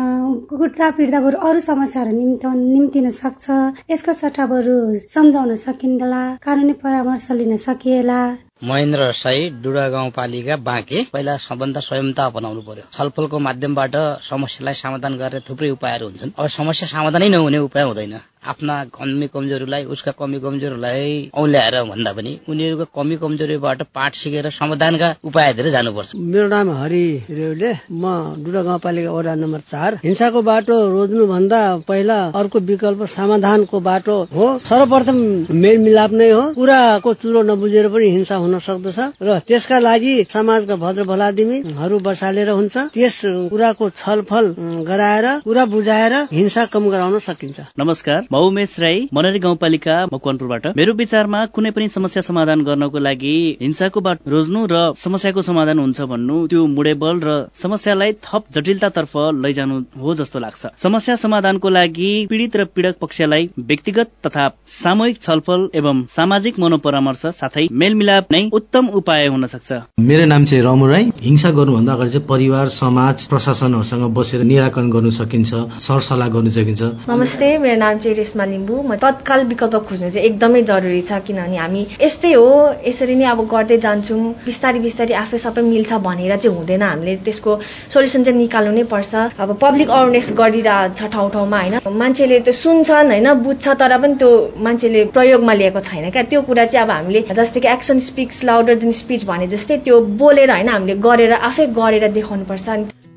कुट्दा 0.51 0.89
पिट्दा 0.97 1.19
बरु 1.23 1.37
अरू 1.39 1.59
समस्याहरू 1.63 2.11
निम्त 2.11 2.43
निम्तिन 2.43 3.09
सक्छ। 3.09 3.45
यसको 3.91 4.13
सट्टा 4.13 4.45
बरु 4.51 4.75
सम्झाउन 5.07 5.55
सकिन्ला 5.55 6.21
कानुनी 6.43 6.73
परामर्श 6.83 7.31
लिन 7.31 7.55
सकिएला। 7.55 8.19
महेन्द्र 8.63 9.11
साई 9.15 9.49
डुडा 9.63 9.87
गाउँपालिका 9.95 10.55
बाँके। 10.67 11.05
पहिला 11.13 11.37
सबभन्दा 11.47 11.79
स्वयंता 11.79 12.25
अपनाउनु 12.25 12.61
पर्यो। 12.67 12.91
छलफलको 12.91 13.39
माध्यमबाट 13.39 13.95
समस्यालाई 14.27 14.73
समाधान 14.83 15.17
गर्ने 15.17 15.39
थुप्रै 15.47 15.69
उपायहरू 15.79 16.05
हुन्छन्। 16.07 16.35
अब 16.39 16.47
समस्या 16.59 16.87
समाधानै 16.91 17.29
नहुने 17.29 17.59
उपाय 17.71 17.83
हुँदैन। 17.83 18.15
आफ्ना 18.47 18.75
कमी 18.95 19.27
कमजोरीलाई 19.33 19.83
उसका 19.93 20.11
कमी 20.19 20.39
कमजोरीलाई 20.39 21.31
औल्याएर 21.35 21.75
भन्दा 21.83 22.11
पनि 22.13 22.31
उनीहरूको 22.49 22.85
कमी 22.95 23.15
कमजोरीबाट 23.17 23.81
पाठ 23.95 24.15
सिकेर 24.15 24.49
समाधानका 24.51 25.13
उपायतिर 25.23 25.69
जानुपर्छ। 25.69 26.15
मेरो 26.15 26.47
नाम 26.47 26.69
हरि 26.71 27.05
रेउले। 27.29 27.71
म 27.93 28.03
डुडा 28.43 28.61
गाउँपालिका 28.63 29.11
वडा 29.11 29.35
नम्बर 29.35 29.59
चार। 29.71 29.99
हिंसाको 30.03 30.41
बाटो 30.41 30.75
रोज्नु 30.91 31.27
भन्दा 31.27 31.61
पहिला 31.87 32.19
अर्को 32.35 32.59
विकल्प 32.61 33.03
समाधानको 33.09 33.79
बाटो 33.79 34.17
हो। 34.33 34.47
सर्वप्रथम 34.69 35.17
मेलमिलाप 35.63 36.11
नै 36.13 36.29
हो। 36.31 36.41
कुराको 36.53 37.13
चुरो 37.13 37.41
नबुझेर 37.43 37.87
पनि 37.89 38.09
हिंसा 38.09 38.35
हुन 38.35 38.59
सक्दछ 38.59 38.99
र 39.21 39.39
त्यसका 39.47 39.79
लागि 39.79 40.15
समाजका 40.33 40.75
भद्र 40.75 41.03
भलादिमीहरू 41.03 41.99
बसालेर 41.99 42.49
हुन्छ। 42.49 42.77
त्यस 42.93 43.21
कुराको 43.51 43.89
छलफल 43.95 44.45
गराएर 44.87 45.25
कुरा 45.43 45.65
बुझाएर 45.65 46.13
हिंसा 46.31 46.65
कम 46.73 46.89
गराउन 46.89 47.19
सकिन्छ। 47.19 47.59
नमस्कार 47.79 48.27
म 48.33 48.37
उमेश 48.49 48.71
राई 48.79 48.97
मनरी 49.13 49.39
गाउँपालिका 49.39 49.95
मकवानपुरबाट। 50.13 50.63
मेरो 50.77 50.93
विचारमा 50.97 51.39
कुनै 51.53 51.71
पनि 51.71 51.87
समस्या 51.95 52.21
समाधान 52.25 52.61
गर्नको 52.65 52.99
लागि 53.07 53.33
हिंसाको 53.61 54.01
बाट 54.01 54.17
रोज्नु 54.33 54.61
र 54.71 54.77
समस्याको 54.97 55.41
समाधान 55.49 55.79
हुन्छ 55.79 56.01
भन्नु 56.11 56.37
त्यो 56.49 56.65
मुडेबल 56.67 57.19
र 57.23 57.29
समस्यालाई 57.63 58.11
थप 58.25 58.43
जटिलतातर्फ 58.55 59.13
लैजानु 59.43 59.75
हो 60.01 60.15
जस्तो 60.17 60.39
लाग्छ। 60.45 60.61
समस्या 60.83 61.15
समाधानको 61.23 61.69
लागि 61.69 62.09
पीडित 62.31 62.55
र 62.57 62.65
पीड़क 62.73 62.95
पक्षलाई 63.01 63.49
व्यक्तिगत 63.69 64.09
तथा 64.25 64.47
सामूहिक 64.73 65.21
छलफल 65.21 65.69
एवं 65.75 66.01
सामाजिक 66.15 66.59
मनोपरामर्श 66.59 67.23
साथै 67.37 67.67
मेलमिलाप 67.83 68.33
नै 68.33 68.41
उत्तम 68.59 68.89
उपाय 68.97 69.27
हुन 69.27 69.45
सक्छ। 69.53 69.69
मेरो 70.09 70.25
नाम 70.33 70.43
चाहिँ 70.49 70.63
रमु 70.65 70.87
राई। 70.87 71.05
हिंसा 71.21 71.51
गर्नुभन्दा 71.59 71.93
अगाडि 71.93 72.11
चाहिँ 72.15 72.27
परिवार 72.33 72.73
समाज 72.79 73.27
प्रशासनहरूसँग 73.29 74.09
बसेर 74.17 74.41
निराकरण 74.49 74.89
गर्नु 74.89 75.11
सकिन्छ 75.21 75.53
सरसल्लाह 75.85 76.33
गर्नु 76.33 76.57
सकिन्छ। 76.57 76.81
नमस्ते 77.13 77.57
मेरो 77.59 77.79
नाम 77.85 77.97
चाहिँ 78.01 78.21
रेशमा 78.23 78.45
लिम्बू 78.45 78.81
म 78.81 78.95
तत्काल 79.03 79.43
विकल्प 79.51 79.75
खोज्नु 79.87 80.09
चाहिँ 80.09 80.27
एकदमै 80.27 80.61
जरुरी 80.63 81.01
छ 81.03 81.19
किनभने 81.27 81.57
हामी 81.57 81.81
यस्तै 82.01 82.33
हो। 82.33 82.47
यसरी 82.87 83.15
नै 83.15 83.25
अब 83.33 83.39
गर्दै 83.53 83.77
जान्छौँ। 83.85 84.21
बिस्तारै 84.45 84.79
बिस्तारै 84.79 85.15
आफै 85.23 85.37
सबै 85.45 85.61
मिल्छ 85.61 85.91
भनेर 86.07 86.35
चाहिँ 86.39 86.57
हुँदैन। 86.57 86.83
हामीले 86.83 87.15
त्यसको 87.25 87.51
सोल्युसन 87.93 88.23
चाहिँ 88.23 88.39
निकाल्नु 88.39 88.71
नै 88.73 88.83
पर्छ। 88.93 89.13
अब 89.43 89.49
पब्लिक 89.61 89.89
अवेरनेस 89.89 90.31
गरिरहेको 90.39 90.95
छ 90.97 91.11
ठाउँ 91.13 91.29
ठाउँमा 91.35 91.59
होइन? 91.59 91.75
मान्छेले 92.01 92.39
त्यो 92.47 92.53
सुन्छन् 92.63 93.11
होइन? 93.13 93.27
बुझ्छ 93.43 93.65
तर 93.81 93.97
पनि 94.01 94.15
त्यो 94.21 94.29
मान्छेले 94.65 95.05
प्रयोगमा 95.15 95.53
लिएको 95.61 95.79
छैन। 95.89 96.09
क्या 96.15 96.23
त्यो 96.31 96.41
कुरा 96.47 96.65
चाहिँ 96.65 96.85
अब 96.85 96.91
हामीले 96.91 97.21
जस्तै 97.33 97.59
कि 97.59 97.67
action 97.75 97.99
speaks 98.09 98.43
louder 98.43 98.75
than 98.83 98.91
speech 99.01 99.25
भने 99.25 99.47
जस्तै 99.53 99.77
त्यो 99.85 99.99
बोलेर 100.21 100.51
होइन? 100.51 100.69
हामीले 100.69 100.95
गरेर 101.07 101.33
आफै 101.49 101.65
गरेर 101.79 102.07
देखाउनु 102.19 102.45
पर्छ 102.51 102.67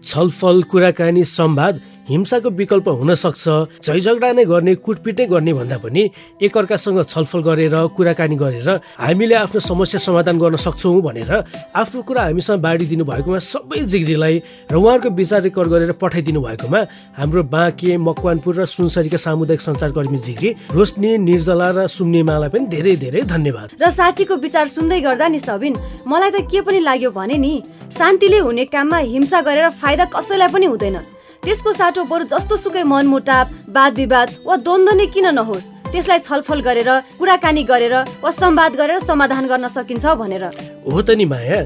छलफल 0.07 0.63
कुराकानी 0.71 1.25
संवाद 1.27 1.81
हिंसाको 2.09 2.51
विकल्प 2.59 2.89
हुन 2.89 3.15
सक्छ 3.15 3.45
झैझगडा 3.85 4.31
नै 4.33 4.45
गर्ने 4.47 4.75
कुटपिट 4.87 5.21
नै 5.21 5.27
गर्ने 5.27 5.53
भन्दा 5.53 5.77
पनि 5.85 6.03
एकअर्कासँग 6.43 7.03
छलफल 7.05 7.41
गरेर 7.49 7.75
कुराकानी 7.97 8.37
गरेर 8.37 8.69
हामीले 8.99 9.35
आफ्नो 9.35 9.61
समस्या 9.61 10.01
समाधान 10.01 10.39
गर्न 10.39 10.57
सक्छौँ 10.57 11.01
भनेर 11.03 11.33
आफ्नो 11.75 12.03
कुरा 12.03 12.23
हामीसँग 12.23 12.61
बाँडिदिनु 12.63 13.05
भएकोमा 13.05 13.39
सबै 13.43 13.81
जिग्रीलाई 13.93 14.37
र 14.71 14.75
उहाँहरूको 14.77 15.11
विचार 15.17 15.43
रेकर्ड 15.43 15.69
गरेर 15.75 15.93
पठाइदिनु 16.03 16.41
भएकोमा 16.47 16.81
हाम्रो 17.19 17.43
बाँके 17.55 17.97
मकवानपुर 17.99 18.55
र 18.61 18.65
सुनसरीका 18.71 19.19
सामुदायिक 19.27 19.61
सञ्चारकर्मी 19.67 20.19
जिग्री 20.29 20.51
रोशनी 20.79 21.11
निर्जला 21.27 21.71
र 21.75 21.87
सुम्नेमालाई 21.91 22.51
पनि 22.55 22.67
धेरै 22.71 22.95
धेरै 23.03 23.23
धन्यवाद। 23.35 23.69
र 23.83 23.91
साथीको 23.91 24.35
विचार 24.47 24.67
सुन्दै 24.69 25.01
गर्दा 25.01 25.27
नि 25.29 25.41
सबिन 25.43 25.75
मलाई 26.07 26.31
त 26.31 26.47
के 26.47 26.61
पनि 26.63 26.81
लाग्यो 26.87 27.11
भने 27.11 27.37
नि 27.43 27.53
शान्तिले 27.91 28.39
हुने 28.47 28.65
काममा 28.71 28.99
हिंसा 29.13 29.41
गरेर 29.43 29.69
फाइदा 29.83 30.05
कसैलाई 30.15 30.49
पनि 30.55 30.67
हुँदैन। 30.71 31.16
त्यसको 31.47 31.73
साटो 31.73 32.03
बरु 32.11 32.25
जस्तो 32.27 32.57
सुकै 32.59 32.83
मनमुटाव 32.91 33.71
वाद 33.71 33.93
विवाद 33.95 34.29
वा 34.47 34.55
द्वन्द्व 34.67 34.93
नै 34.99 35.07
किन 35.15 35.27
नहोस्? 35.31 35.67
त्यसलाई 35.95 36.19
छलफल 36.27 36.61
गरेर 36.67 36.91
कुराकानी 37.19 37.63
गरेर 37.71 37.95
वा 38.19 38.31
संवाद 38.35 38.73
गरेर 38.75 38.99
समाधान 39.07 39.47
गर्न 39.47 39.67
सकिन्छ 39.71 40.05
भनेर। 40.19 40.45
हो 40.91 40.99
त 41.07 41.15
नि 41.15 41.25
माया। 41.31 41.59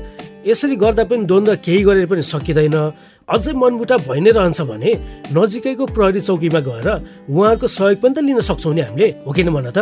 यसरी 0.45 0.77
गर्दा 0.77 1.05
पनि 1.09 1.25
द्वन्द्व 1.25 1.57
केही 1.64 1.81
गरेर 1.88 2.07
पनि 2.12 2.23
सकिँदैन। 2.29 2.77
अझै 3.31 3.53
मनमुटाव 3.55 4.01
भइ 4.09 4.21
नै 4.21 4.31
रहन्छ 4.35 4.61
भने 4.71 4.90
नजिकैको 5.33 5.85
प्रहरी 5.95 6.21
चौकीमा 6.21 6.61
गएर 6.69 6.88
उहाँहरूको 7.31 7.66
सहयोग 7.77 7.99
पनि 8.03 8.14
त 8.14 8.19
लिन 8.27 8.40
सक्छौँ 8.43 8.75
नि 8.75 8.83
हामीले 8.83 9.09
हो 9.27 9.33
किन 9.33 9.51
भन 9.55 9.71
त? 9.71 9.79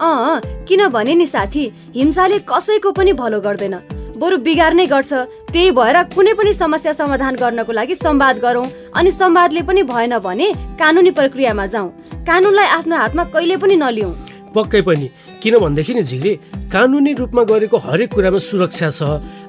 अँ 0.00 0.40
किनभने 0.68 1.14
नि 1.14 1.26
साथी 1.26 1.64
हिंसाले 1.96 2.38
कसैको 2.48 2.90
पनि 2.96 3.12
भलो 3.20 3.40
गर्दैन। 3.40 3.76
बरु 4.20 4.36
बिगार्नै 4.46 4.86
गर्छ 4.86 5.12
त्यही 5.52 5.70
भएर 5.76 5.96
कुनै 6.14 6.32
पनि 6.40 6.52
समस्या 6.52 6.92
समाधान 6.92 7.36
गर्नको 7.42 7.72
लागि 7.72 7.94
संवाद 7.96 8.38
गरौँ 8.40 8.66
अनि 8.96 9.10
संवादले 9.12 9.62
पनि 9.68 9.82
भएन 9.92 10.18
भने 10.24 10.48
कानुनी 10.80 11.10
प्रक्रियामा 11.18 11.66
जाउँ। 11.66 11.88
कानुनलाई 12.24 12.68
आफ्नो 12.78 12.96
हातमा 12.96 13.24
कहिले 13.34 13.56
पनि 13.60 13.76
नलिउँ। 13.76 14.12
पक्कै 14.56 14.80
पनि 14.88 15.06
किनभनेदेखि 15.42 15.94
नि 15.94 16.02
झिग्री 16.02 16.32
कानुनी 16.72 17.12
रूपमा 17.20 17.42
गरेको 17.44 17.76
हरेक 17.76 18.08
कुरामा 18.14 18.40
सुरक्षा 18.40 18.88
छ 18.90 19.00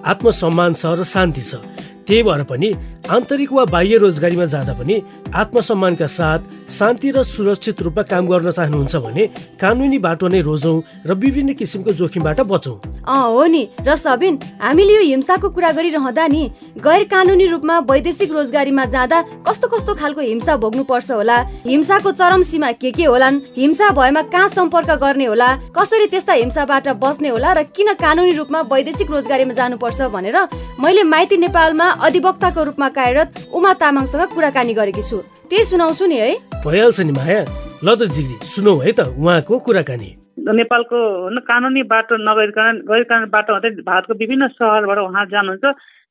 आत्मसम्मान 0.04 0.72
छ 0.76 0.84
र 1.00 1.04
शान्ति 1.04 1.41
छ। 1.41 1.63
त्यही 2.08 2.24
भएर 2.24 2.44
पनि 2.44 2.70
आन्तरिक 3.10 3.52
वा 3.54 3.64
बाह्य 3.66 3.98
रोजगारीमा 3.98 4.46
जाँदा 4.46 4.74
पनि 4.78 5.02
आत्मसम्मानका 5.34 6.06
साथ 6.08 6.40
शान्ति 6.70 7.12
र 7.12 7.24
सुरक्षित 7.24 7.82
रूपमा 7.82 8.04
काम 8.04 8.28
गर्न 8.28 8.52
चाहनुहुन्छ 8.52 8.96
भने 8.96 9.26
कानुनी 9.58 9.98
बाटो 10.00 10.28
नै 10.28 10.42
रोजौँ 10.42 10.82
र 11.08 11.14
विभिन्न 11.14 11.54
किसिमको 11.58 11.92
जोखिमबाट 11.92 12.40
बचौँ। 12.46 12.78
अँ 13.02 13.24
हो 13.34 13.46
नि। 13.46 13.64
र 13.82 13.96
सबिन 13.96 14.40
हामीले 14.62 14.94
यो 14.94 15.02
हिंसाको 15.02 15.50
कुरा 15.50 15.72
गरिरहँदा 15.72 16.28
नि 16.28 16.44
गैर 16.78 17.04
कानुनी 17.10 17.46
रूपमा 17.48 17.80
वैदेशिक 17.90 18.32
रोजगारीमा 18.32 18.86
जाँदा 18.86 19.22
कस्तो 19.50 19.68
कस्तो 19.68 19.94
खालको 19.98 20.22
हिंसा 20.22 20.56
भोग्नु 20.62 20.84
पर्छ 20.84 21.12
होला? 21.12 21.38
हिंसाको 21.66 22.12
चरम 22.12 22.42
सीमा 22.44 22.72
के 22.78 22.92
के 22.92 23.06
होलान्? 23.10 23.42
हिंसा 23.58 23.90
भएमा 23.98 24.22
कहाँ 24.30 24.50
सम्पर्क 24.50 24.92
गर्ने 25.02 25.26
होला? 25.26 25.50
कसरी 25.74 26.08
त्यस्ता 26.08 26.34
हिंसाबाट 26.34 26.90
बच्ने 27.02 27.30
होला 27.30 27.54
र 27.54 27.64
किन 27.74 27.94
कानुनी 27.98 28.32
रूपमा 28.38 28.62
वैदेशिक 28.72 29.12
रोजगारीमा 29.12 29.54
जानुपर्छ 29.54 30.02
भनेर 30.14 30.38
मैले 30.80 31.04
माइती 31.04 31.38
नेपालमा 31.38 31.90
अधिवक्ताको 32.08 32.64
रूपमा 32.64 32.90
कार्यरत 32.91 33.30
उमा 33.54 33.71
तामाङसँग 33.82 34.23
कुराकानी 34.36 34.73
गरेकी 34.73 35.04
छु। 35.10 35.17
त्यही 35.49 35.63
सुनाउँछु 35.71 36.06
नि 36.08 36.17
है। 36.21 36.32
भइहाल्छ 36.63 36.99
नि 37.08 37.13
माया। 37.17 37.39
ल 37.84 37.88
त 37.95 38.01
जिग्री 38.15 38.36
सुनौ 38.45 38.73
है 38.86 38.91
त 38.91 38.99
उहाँको 39.15 39.60
कुराकानी। 39.65 40.10
नेपालको 40.41 40.97
कानुनी 41.43 41.82
बाटो 41.91 42.15
नगरिकन 42.17 42.75
गैर 42.89 43.04
कानुनी 43.10 43.30
बाटो 43.36 43.51
हुँदै 43.54 43.69
भारतको 43.84 44.13
विभिन्न 44.21 44.47
सहरबाट 44.58 44.99
उहाँ 45.06 45.25
जानुहुन्छ। 45.34 45.65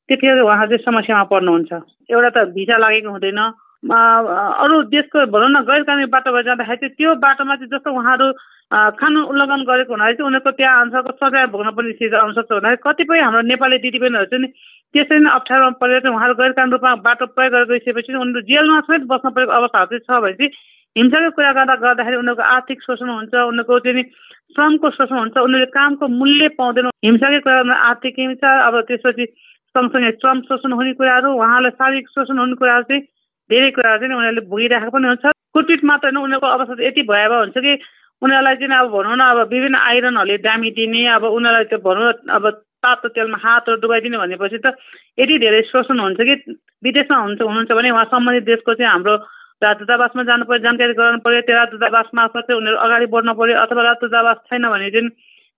त्यतिखेर 0.09 0.39
उहाँ 0.43 0.65
चाहिँ 0.67 0.83
समस्यामा 0.85 1.23
पर्नुहुन्छ। 1.33 1.71
एउटा 2.11 2.29
त 2.35 2.37
भिसा 2.55 2.77
लागेको 2.77 3.09
हुँदैन। 3.11 3.41
अरू 3.81 4.75
देशको 4.93 5.25
भनौँ 5.33 5.49
न 5.51 5.65
गैर 5.65 5.81
कानुनी 5.89 6.05
बाटोबाट 6.13 6.45
जाँदाखेरि 6.45 6.79
चाहिँ 6.79 6.95
त्यो 6.97 7.09
बाटोमा 7.17 7.55
चाहिँ 7.55 7.71
जस्तो 7.73 7.89
उहाँहरू 7.89 8.27
कानुन 8.71 9.23
उल्लङ्घन 9.31 9.61
गरेको 9.67 9.93
हुनाले 9.93 10.13
चाहिँ 10.15 10.27
उनीहरूको 10.29 10.51
त्यहाँ 10.53 10.81
अनुसारको 10.81 11.11
सजाय 11.17 11.45
भोग्न 11.49 11.69
पनि 11.75 11.91
स्थिति 11.97 12.15
आउन 12.15 12.31
सक्छ 12.37 12.51
भन्दाखेरि 12.51 12.83
कतिपय 12.85 13.19
हाम्रो 13.25 13.41
नेपाली 13.51 13.77
दिदीबहिनीहरू 13.83 14.29
चाहिँ 14.31 14.53
त्यसरी 14.93 15.19
नै 15.23 15.31
अप्ठ्यारोमा 15.31 15.79
परेर 15.81 16.07
उहाँहरू 16.07 16.33
गैर 16.41 16.51
कानुन 16.57 16.71
रूपमा 16.71 16.95
बाटो 17.07 17.25
प्रयोग 17.35 17.53
गरेर 17.53 17.71
गइसकेपछि 17.71 18.13
उनीहरू 18.13 18.41
जेलमा 18.49 18.79
समेत 18.87 19.03
बस्न 19.11 19.29
परेको 19.35 19.51
अवस्थाहरू 19.59 19.97
चाहिँ 19.97 20.05
छ 20.07 20.23
भने 20.23 20.35
चाहिँ 20.39 20.51
हिंसाकै 20.95 21.29
कुरा 21.35 21.51
गर्दा 21.57 21.75
गर्दाखेरि 21.83 22.17
उनीहरूको 22.21 22.43
आर्थिक 22.55 22.79
शोषण 22.87 23.09
हुन्छ 23.09 23.33
उनीहरूको 23.33 23.79
चाहिँ 23.85 24.03
श्रमको 24.55 24.89
शोषण 24.97 25.17
हुन्छ 25.17 25.37
उनीहरूले 25.37 25.71
कामको 25.75 26.07
मूल्य 26.19 26.47
पाउँदैन। 26.59 26.89
हिंसाकै 27.07 27.39
कुरा 27.45 27.61
गर्दा 27.61 27.75
आर्थिक 27.89 28.19
हिंसा 28.19 28.49
अब 28.67 28.75
त्यसपछि 28.89 29.25
सँगसँगै 29.75 30.11
श्रम 30.19 30.41
शोषण 30.49 30.71
हुने 30.75 30.93
कुराहरू 30.99 31.29
उहाँलाई 31.39 31.71
शारीरिक 31.79 32.09
शोषण 32.15 32.37
हुने 32.43 32.55
कुराहरू 32.59 32.83
चाहिँ 32.89 33.03
धेरै 33.49 33.69
कुराहरू 33.77 33.99
चाहिँ 34.01 34.17
उनीहरूले 34.19 34.43
भोगिरहेको 34.51 34.91
पनि 34.91 35.07
हुन्छ। 35.07 35.25
कुटपिट 35.55 35.83
मात्र 35.87 36.07
होइन 36.07 36.19
उनीहरूको 36.23 36.47
अवस्था 36.47 36.75
चाहिँ 36.75 36.87
यति 36.87 37.01
भयावह 37.07 37.39
हुन्छ 37.39 37.57
कि 37.63 37.73
उनीहरूलाई 38.21 38.55
चाहिँ 38.59 38.79
अब 38.79 38.91
भनौँ 38.91 39.15
न 39.15 39.23
अब 39.31 39.39
विभिन्न 39.53 39.75
आइरनहरूले 39.87 40.37
दामी 40.43 40.69
दिने 40.75 41.07
अब 41.15 41.23
उनीहरूलाई 41.31 41.71
त्यो 41.71 41.79
भनौँ 41.87 42.11
न 42.11 42.35
अब 42.35 42.43
तातो 42.83 43.07
तेलमा 43.15 43.37
हातहरू 43.37 43.81
डुबाइदिने 43.81 44.17
भनेपछि 44.17 44.57
त 44.65 44.75
यति 45.19 45.37
धेरै 45.39 45.61
शोषण 45.69 45.99
हुन्छ 45.99 46.21
कि 46.21 46.35
विदेशमा 46.83 47.17
हुन्छ 47.17 47.41
हुनुहुन्छ 47.41 47.71
भने 47.71 47.89
उहाँ 47.91 48.05
सम्बन्धित 48.13 48.45
देशको 48.45 48.73
चाहिँ 48.73 48.91
हाम्रो 48.91 49.15
राजदूतावासमा 49.61 50.23
जानु 50.23 50.45
पऱ्यो 50.45 50.63
जानकारी 50.65 50.93
गराउनु 50.93 51.19
पऱ्यो 51.25 51.41
त्यो 51.47 51.55
राजदूतावास 51.55 52.07
मार्फत 52.15 52.43
चाहिँ 52.47 52.59
उनीहरू 52.61 52.77
अगाडि 52.85 53.05
बढ्नु 53.13 53.33
पऱ्यो 53.37 53.61
अथवा 53.63 53.81
राजदूतावास 53.83 54.37
छैन 54.49 54.65
भने 54.73 54.89
चाहिँ 54.91 55.09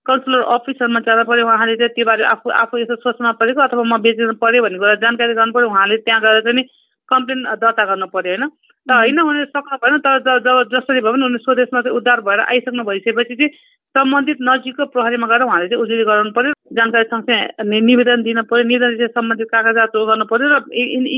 कन्सुलर 0.06 0.40
अफिसहरूमा 0.54 1.00
जानु 1.06 1.24
पऱ्यो 1.24 1.44
उहाँले 1.48 1.76
चाहिँ 1.80 1.94
त्यो 1.96 2.04
बारे 2.04 2.24
आफू 2.34 2.50
आफू 2.62 2.78
यसो 2.78 2.96
सोच्नु 3.00 3.32
परेको 3.40 3.60
अथवा 3.66 3.84
म 3.88 3.96
बेचिनु 4.04 4.36
पऱ्यो 4.44 4.62
भन्ने 4.64 4.78
कुरा 4.78 4.94
जानकारी 5.04 5.34
गर्नु 5.40 5.56
पऱ्यो 5.56 5.68
उहाँले 5.72 5.96
त्यहाँ 6.04 6.20
गएर 6.20 6.40
चाहिँ 6.44 6.64
कम्प्लेन 7.08 7.40
दर्ता 7.62 7.84
गर्नु 7.84 8.06
पऱ्यो 8.12 8.32
होइन? 8.36 8.44
त 8.86 8.90
होइन 8.92 9.20
उनीहरू 9.20 9.48
सक्नु 9.56 9.76
भएन 9.80 9.98
तर 10.04 10.40
जब 10.44 10.56
जसरी 10.72 11.00
भयो 11.00 11.12
भने 11.12 11.24
उनीहरू 11.24 11.44
स्वदेशमा 11.44 11.80
चाहिँ 11.80 11.96
उद्धार 11.96 12.20
भएर 12.28 12.40
आइसक्नु 12.44 12.84
भइसकेपछि 12.84 13.34
चाहिँ 13.40 13.52
सम्बन्धित 13.94 14.38
नजिकको 14.48 14.84
प्रहरीमा 14.92 15.26
गएर 15.32 15.42
उहाँले 15.48 15.68
चाहिँ 15.68 15.82
उजुरी 15.82 16.04
गराउनु 16.04 16.36
पर्यो। 16.36 16.53
जानकारी 16.74 17.04
सँगसँगै 17.04 17.80
निवेदन 17.82 18.22
दिन 18.22 18.42
पर्यो 18.50 18.64
निवेदन 18.64 19.06
सम्बन्धित 19.14 19.48
कागजातहरू 19.50 20.06
गर्नु 20.06 20.24
पर्यो 20.26 20.48
र 20.48 20.56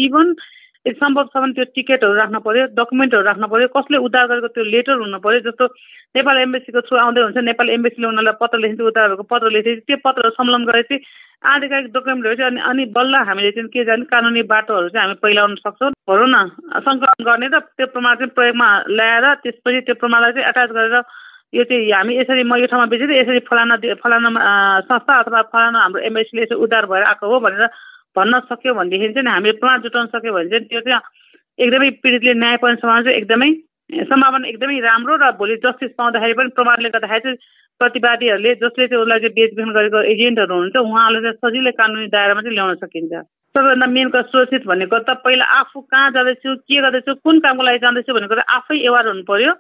इभन 0.05 0.35
सम्भव 0.87 1.25
छ 1.27 1.37
भने 1.37 1.53
त्यो 1.53 1.65
टिकटहरू 1.75 2.15
राख्नु 2.15 2.41
पर्यो 2.41 2.65
डकुमेन्टहरू 2.79 3.25
राख्नु 3.25 3.47
पर्यो 3.51 3.69
कसले 3.75 3.99
उद्धार 4.07 4.27
गरेको 4.29 4.49
त्यो 4.55 4.65
लेटर 4.65 4.95
हुनु 4.97 5.19
पर्यो 5.19 5.41
जस्तो 5.47 5.65
नेपाल 6.15 6.37
एम्बेसीको 6.39 6.81
थ्रु 6.87 6.97
आउँदै 6.97 7.23
हुन्छ 7.27 7.39
नेपाल 7.43 7.71
एम्बेसीले 7.71 8.07
उनीहरूलाई 8.07 8.39
पत्र 8.41 8.59
लेखिन्छ 8.63 8.83
उद्धारहरूको 8.87 9.27
पत्र 9.33 9.51
लेखेपछि 9.51 9.83
त्यो 9.83 9.99
पत्रहरू 10.07 10.37
संलग्न 10.39 10.65
गरेपछि 10.65 10.97
आधिकारिक 11.45 11.91
डकुमेन्टहरू 11.93 12.37
चाहिँ 12.37 12.51
अनि 12.51 12.61
अनि 12.71 12.85
बल्ल 12.95 13.15
हामीले 13.27 13.51
चाहिँ 13.51 13.69
के 13.69 13.85
जाने 13.85 14.05
कानुनी 14.07 14.43
बाटोहरू 14.47 14.89
चाहिँ 14.89 15.05
हामी 15.05 15.19
पहिलाउन 15.23 15.55
सक्छौँ। 15.67 15.91
भनौँ 16.07 16.31
न 16.31 16.37
सङ्कलन 16.87 17.25
गर्ने 17.27 17.47
र 17.51 17.61
त्यो 17.77 17.87
प्रमाण 17.91 18.15
चाहिँ 18.17 18.35
प्रयोगमा 18.39 18.69
ल्याएर 18.89 19.27
त्यसपछि 19.43 19.81
त्यो 19.87 20.01
प्रमाणलाई 20.01 20.33
चाहिँ 20.33 20.49
एट्याच 20.49 20.71
गरेर 20.71 21.03
यो 21.57 21.65
चाहिँ 21.65 21.91
हामी 21.93 22.17
यसरी 22.21 22.43
म 22.45 22.57
यो 22.61 22.67
ठाउँमा 22.71 22.87
बेचेँ 22.93 23.19
यसरी 23.21 23.41
फलाना 23.49 23.77
फलाना 24.03 24.31
संस्था 24.89 25.19
अथवा 25.21 25.43
फलाना 25.53 25.79
हाम्रो 25.83 26.01
एमएससीले 26.09 26.43
यसरी 26.43 26.59
उद्धार 26.65 26.87
भएर 26.87 27.03
आएको 27.13 27.27
हो 27.33 27.41
भनेर 27.47 27.67
भन्न 28.17 28.41
सक्यो 28.51 28.75
भनेदेखि 28.75 29.13
चाहिँ 29.13 29.31
हामीले 29.31 29.59
प्रमाण 29.61 29.81
जुटाउन 29.87 30.07
सक्यो 30.15 30.33
भने 30.33 30.51
चाहिँ 30.51 30.67
त्यो 30.69 30.81
चाहिँ 30.81 31.01
एकदमै 31.59 31.91
पीडितले 32.05 32.35
न्याय 32.43 32.57
पाउने 32.63 32.81
चाहिँ 32.83 33.17
एकदमै 33.21 33.51
सम्भावना 34.11 34.49
एकदमै 34.49 34.81
राम्रो 34.89 35.17
र 35.23 35.31
भोलि 35.41 35.57
जस्टिस 35.65 35.91
पाउँदाखेरि 35.99 36.35
पनि 36.39 36.51
प्रमाणले 36.59 36.89
गर्दाखेरि 36.97 37.23
चाहिँ 37.23 37.39
प्रतिवादीहरूले 37.81 38.55
जसले 38.63 38.87
चाहिँ 38.89 39.03
उसलाई 39.03 39.21
चाहिँ 39.21 39.35
बेचबिखन 39.39 39.73
गरेको 39.77 40.01
एजेन्टहरू 40.13 40.55
हुनुहुन्छ 40.55 40.77
उहाँहरूले 40.81 41.21
चाहिँ 41.23 41.41
सजिलै 41.45 41.73
कानुनी 41.81 42.07
दायरामा 42.17 42.43
चाहिँ 42.43 42.57
ल्याउन 42.57 42.75
सकिन्छ। 42.83 43.13
सबैभन्दा 43.55 43.87
मेन 43.97 44.09
कुरा 44.11 44.23
सुरक्षित 44.33 44.67
भनेको 44.67 44.99
त 45.07 45.17
पहिला 45.25 45.45
आफू 45.61 45.81
कहाँ 45.93 46.11
जाँदैछु 46.17 46.55
के 46.67 46.81
गर्दैछु 46.83 47.15
कुन 47.25 47.37
कामको 47.45 47.63
लागि 47.69 47.79
जाँदैछु 47.85 48.13
भनेको 48.17 48.35
त 48.35 48.43
आफै 48.59 48.77
एवार 48.89 49.05
हुनु 49.09 49.25
पर्यो। 49.31 49.53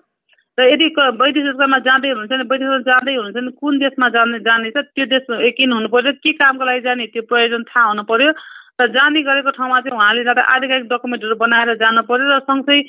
र 0.59 0.62
यदि 0.73 0.88
क- 0.97 1.16
वैदेशिकमा 1.21 1.79
जाँदै 1.85 2.09
हुनुहुन्छ 2.16 2.33
भने 2.33 2.45
वैदेशिक 2.49 2.85
जाँदै 2.88 3.14
हुनुहुन्छ 3.14 3.37
भने 3.37 3.51
कुन 3.61 3.79
देशमा 3.79 4.09
जाने 4.09 4.38
जाने 4.40 4.71
छ 4.73 4.77
त्यो 4.97 5.05
देशमा 5.05 5.37
किन 5.53 5.73
हुनु 5.73 5.88
पर्यो। 5.92 6.12
के 6.25 6.33
कामको 6.33 6.64
लागि 6.64 6.81
जाने? 6.81 7.07
त्यो 7.12 7.23
प्रयोजन 7.29 7.62
थाहा 7.69 7.85
हुनु 7.92 8.03
पर्यो। 8.09 8.31
र 8.81 8.87
जाने 8.97 9.21
गरेको 9.21 9.51
ठाउँमा 9.53 9.81
चाहिँ 9.85 9.97
उहाँले 9.97 10.25
जाँदा 10.25 10.42
आधिकारिक 10.42 10.88
डकुमेन्टहरू 10.88 11.37
बनाएर 11.37 11.75
जानु 11.77 12.03
पर्यो 12.09 12.25
र 12.33 12.40
सँगसँगै 12.49 12.81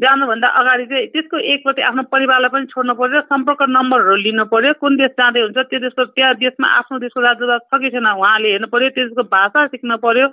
जानुभन्दा 0.00 0.48
अगाडि 0.48 0.84
चाहिँ 0.88 1.06
त्यसको 1.12 1.36
एकप्रति 1.44 1.82
आफ्नो 1.92 2.02
परिवारलाई 2.08 2.50
पनि 2.56 2.66
छोड्नु 2.72 2.94
पर्यो 2.96 3.20
सम्पर्क 3.28 3.60
नम्बरहरू 3.68 4.16
लिनु 4.24 4.44
पर्यो। 4.48 4.72
कुन 4.80 4.96
देश 4.96 5.12
जाँदै 5.20 5.40
हुन्छ 5.44 5.58
त्यो 5.60 5.80
देशको 5.84 6.04
त्यहाँ 6.16 6.34
देशमा 6.40 6.68
आफ्नो 6.80 6.98
देशको 7.04 7.20
राजदूत 7.20 7.68
छ 7.68 7.72
कि 7.84 7.88
छैन 7.92 8.08
उहाँले 8.16 8.48
हेर्नु 8.48 8.68
पर्यो। 8.72 8.88
त्यो 8.96 9.04
देशको 9.04 9.22
भाषा 9.28 9.66
सिक्नु 9.76 9.96
पर्यो। 10.00 10.26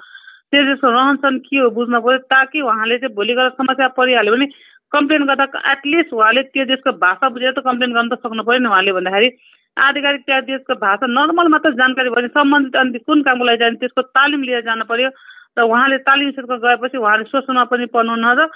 त्यो 0.56 0.62
देशको 0.72 0.88
रहनसहन 0.88 1.36
के 1.44 1.58
हो 1.60 1.70
बुझ्नु 1.76 2.00
पर्यो 2.00 2.20
ताकि 2.32 2.62
उहाँले 2.64 2.98
चाहिँ 3.04 3.16
भोलि 3.16 3.34
गएर 3.36 3.50
समस्या 3.60 3.88
परिहाल्यो 4.00 4.34
भने 4.36 4.48
कम्प्लेन 4.92 5.26
गर्दा 5.28 5.46
एटलिस्ट 5.72 6.14
उहाँले 6.14 6.42
त्यो 6.54 6.66
देशको 6.66 6.92
भाषा 7.04 7.30
बुझेर 7.30 7.52
त 7.52 7.64
कम्प्लेन 7.68 7.94
गर्न 7.94 8.10
त 8.10 8.20
सक्नु 8.24 8.44
पऱ्यो 8.44 8.60
नि 8.64 8.70
उहाँले 8.72 8.92
भन्दाखेरि। 8.98 9.30
आधिकारिक 9.78 10.22
त्यहाँ 10.26 10.42
देशको 10.48 10.74
भाषा 10.82 11.06
नर्मल 11.08 11.48
मात्र 11.54 11.72
जानकारी 11.80 12.10
भयो 12.10 12.16
भने 12.16 12.30
सम्बन्धित 12.34 12.76
अनि 12.82 13.00
कुन 13.08 13.22
कामको 13.28 13.46
लागि 13.46 13.60
जाने 13.64 13.78
त्यसको 13.84 14.02
तालिम 14.16 14.42
लिएर 14.48 14.62
जानु 14.70 14.86
पर्यो 14.90 15.10
र 15.58 15.62
उहाँले 15.68 15.98
तालिम 16.08 16.32
क्षेत्रमा 16.32 16.58
गएपछि 16.64 16.98
उहाँले 16.98 17.24
सोच्नुमा 17.34 17.64
पनि 17.72 17.86
पर्नुहुन्न 17.94 18.28
र 18.40 18.48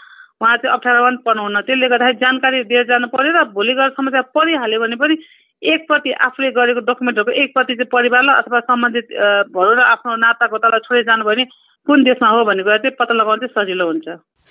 उहाँ 0.41 0.57
चाहिँ 0.57 0.73
अप्ठ्यारोमा 0.73 1.09
पनि 1.09 1.21
पर्नुहुन्न। 1.27 1.61
त्यसले 1.67 1.87
गर्दाखेरि 1.93 2.21
जानकारी 2.23 2.63
दिएर 2.71 2.85
जानु 2.89 3.07
पर्यो 3.13 3.31
र 3.37 3.43
भोलि 3.53 3.73
गएर 3.77 3.89
समस्या 3.99 4.21
परिहाल्यो 4.33 4.79
भने 4.81 4.95
पनि 5.03 5.15
एकप्रति 5.61 6.11
आफूले 6.25 6.49
गरेको 6.57 6.81
डकुमेन्टहरूको 6.89 7.37
एकप्रति 7.41 7.73
चाहिँ 7.75 7.93
परिवारलाई 7.93 8.35
अथवा 8.41 8.59
सम्बन्धित 8.65 9.07
भनौँ 9.53 9.75
न 9.77 9.79
आफ्नो 9.93 10.15
नाता 10.25 10.45
गोतालाई 10.49 10.85
छोडेर 10.87 11.05
जानु 11.05 11.25
भने 11.29 11.45
कुन 11.87 12.03
देशमा 12.03 12.29
हो 12.29 12.43
भन्ने 12.45 12.63
कुरा 12.63 12.77
चाहिँ 12.77 12.95
पत्ता 12.99 13.13
लगाउन 13.13 13.39
चाहिँ 13.39 13.53
सजिलो 13.53 13.85
हुन्छ। 13.85 14.07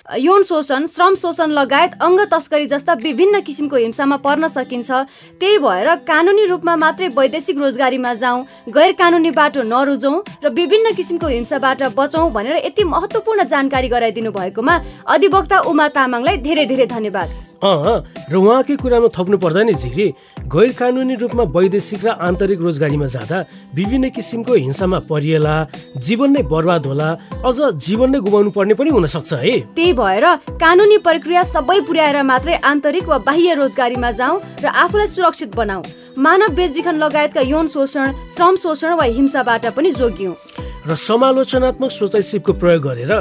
यौन 0.09 0.43
शोषण 0.43 0.87
श्रम 0.87 1.15
शोषण 1.15 1.51
लगायत 1.51 1.93
अङ्ग 2.03 2.21
तस्करी 2.33 2.67
जस्ता 2.67 2.95
विभिन्न 3.03 3.41
किसिमको 3.47 3.77
हिंसामा 3.77 4.17
पर्न 4.25 4.49
सकिन्छ। 4.49 4.91
त्यही 5.41 5.59
भएर 5.59 5.95
कानुनी 6.09 6.45
रूपमा 6.47 6.77
मात्रै 6.77 7.09
वैदेशिक 7.19 7.59
रोजगारीमा 7.59 8.15
जाउँ 8.23 8.47
गैर 8.75 8.93
कानुनी 8.99 9.31
बाटो 9.31 9.63
नरुजौँ 9.63 10.17
र 10.45 10.49
विभिन्न 10.51 10.95
किसिमको 10.97 11.27
हिंसाबाट 11.29 11.83
बचौँ 11.99 12.31
भनेर 12.33 12.57
यति 12.67 12.85
महत्त्वपूर्ण 12.85 13.45
जानकारी 13.47 13.89
गराइदिनु 13.89 14.31
भएकोमा 14.33 14.75
अधिवक्ता 15.15 15.59
उमा 15.71 15.89
तामाङलाई 15.95 16.37
धेरै 16.43 16.67
धेरै 16.67 16.87
धन्यवाद। 16.87 17.50
अँ 17.61 18.05
र 18.33 18.37
उहाँकै 18.37 18.77
कुरामा 18.81 19.09
थप्नु 19.13 19.37
पर्दा 19.37 19.63
नि 19.69 19.75
झिरी 19.75 20.07
गैर 20.49 20.73
कानुनी 20.73 21.15
रूपमा 21.21 21.45
वैदेशिक 21.53 22.05
र 22.05 22.09
आन्तरिक 22.19 22.61
रोजगारीमा 22.65 23.07
जाँदा 23.07 23.39
विभिन्न 23.77 24.09
किसिमको 24.17 24.55
हिंसामा 24.55 24.99
परिएला 25.05 25.55
जीवन 26.01 26.31
नै 26.33 26.43
बर्बाद 26.49 26.87
होला 26.87 27.09
अझ 27.45 27.59
जीवन 27.85 28.11
नै 28.11 28.21
गुमाउनु 28.25 28.51
पर्ने 28.57 28.75
पनि 28.81 28.91
हुनसक्छ 28.91 29.33
है। 29.45 29.55
त्यही 29.77 29.93
भएर 29.93 30.25
कानुनी 30.57 30.99
प्रक्रिया 31.05 31.43
सबै 31.53 31.81
पुर्याएर 31.85 32.23
मात्रै 32.33 32.55
आन्तरिक 32.65 33.05
वा 33.09 33.19
बाह्य 33.29 33.55
रोजगारीमा 33.61 34.11
जाउँ 34.17 34.41
र 34.65 34.67
आफूलाई 34.67 35.07
सुरक्षित 35.07 35.57
बनाऊ 35.57 35.83
मानव 36.17 36.57
बेचबिखन 36.57 36.97
लगायतका 36.97 37.41
यौन 37.45 37.69
शोषण 37.69 38.13
श्रम 38.35 38.57
शोषण 38.57 38.93
वा 38.97 39.05
हिंसाबाट 39.21 39.67
पनि 39.77 39.91
जोगियौँ 40.01 40.35
र 40.91 40.95
समालोचनात्मक 40.97 41.91
सोचाइ 41.91 42.23
सिपको 42.23 42.53
प्रयोग 42.59 42.83
गरेर 42.83 43.13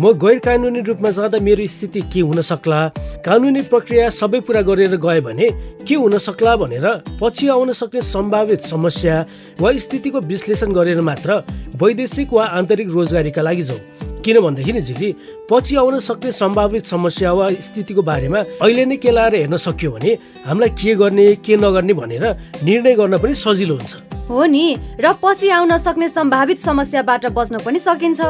म 0.00 0.12
गैर 0.16 0.38
कानुनी 0.40 0.80
रूपमा 0.80 1.10
जाँदा 1.12 1.38
मेरो 1.44 1.66
स्थिति 1.68 2.00
के 2.08 2.20
हुन 2.24 2.40
सक्ला 2.40 2.80
कानुनी 3.20 3.62
प्रक्रिया 3.68 4.08
सबै 4.10 4.40
पुरा 4.48 4.62
गरेर 4.64 4.96
गए 4.96 5.20
भने 5.20 5.48
के 5.84 5.94
हुन 5.94 6.16
सक्ला 6.16 6.56
भनेर 6.56 6.86
पछि 7.20 7.48
आउन 7.52 7.72
सक्ने 7.76 8.02
सम्भावित 8.08 8.60
समस्या 8.64 9.14
वा 9.60 9.72
स्थितिको 9.76 10.20
विश्लेषण 10.24 10.72
गरेर 10.72 11.00
मात्र 11.04 11.44
वैदेशिक 11.76 12.32
वा 12.32 12.44
आन्तरिक 12.58 12.88
रोजगारीका 12.96 13.42
लागि 13.42 13.62
जाउँ। 13.62 14.07
किन 14.24 14.40
भन्दाखेरि 14.40 14.80
झिली 14.80 15.08
पछि 15.50 15.76
आउन 15.76 15.98
सक्ने 15.98 16.32
सम्भावित 16.32 16.86
समस्या 16.86 17.32
वा 17.32 17.48
स्थितिको 17.60 18.02
बारेमा 18.02 18.38
अहिले 18.62 18.84
नै 18.84 18.96
केलाएर 18.96 19.34
हेर्न 19.34 19.56
सक्यो 19.56 19.90
भने 19.90 20.10
हामीलाई 20.46 20.70
के 20.74 20.94
गर्ने 20.94 21.26
के 21.44 21.56
नगर्ने 21.56 21.94
भनेर 21.94 22.24
निर्णय 22.64 22.94
गर्न 22.94 23.16
पनि 23.18 23.34
सजिलो 23.34 23.74
हुन्छ। 23.74 23.94
हो 24.28 24.44
नि 24.44 24.64
र 25.00 25.12
पछि 25.22 25.48
आउन 25.48 25.76
सक्ने 25.78 26.08
सम्भावित 26.08 26.60
समस्याबाट 26.60 27.26
बच्न 27.32 27.58
पनि 27.64 27.78
सकिन्छ। 27.78 28.20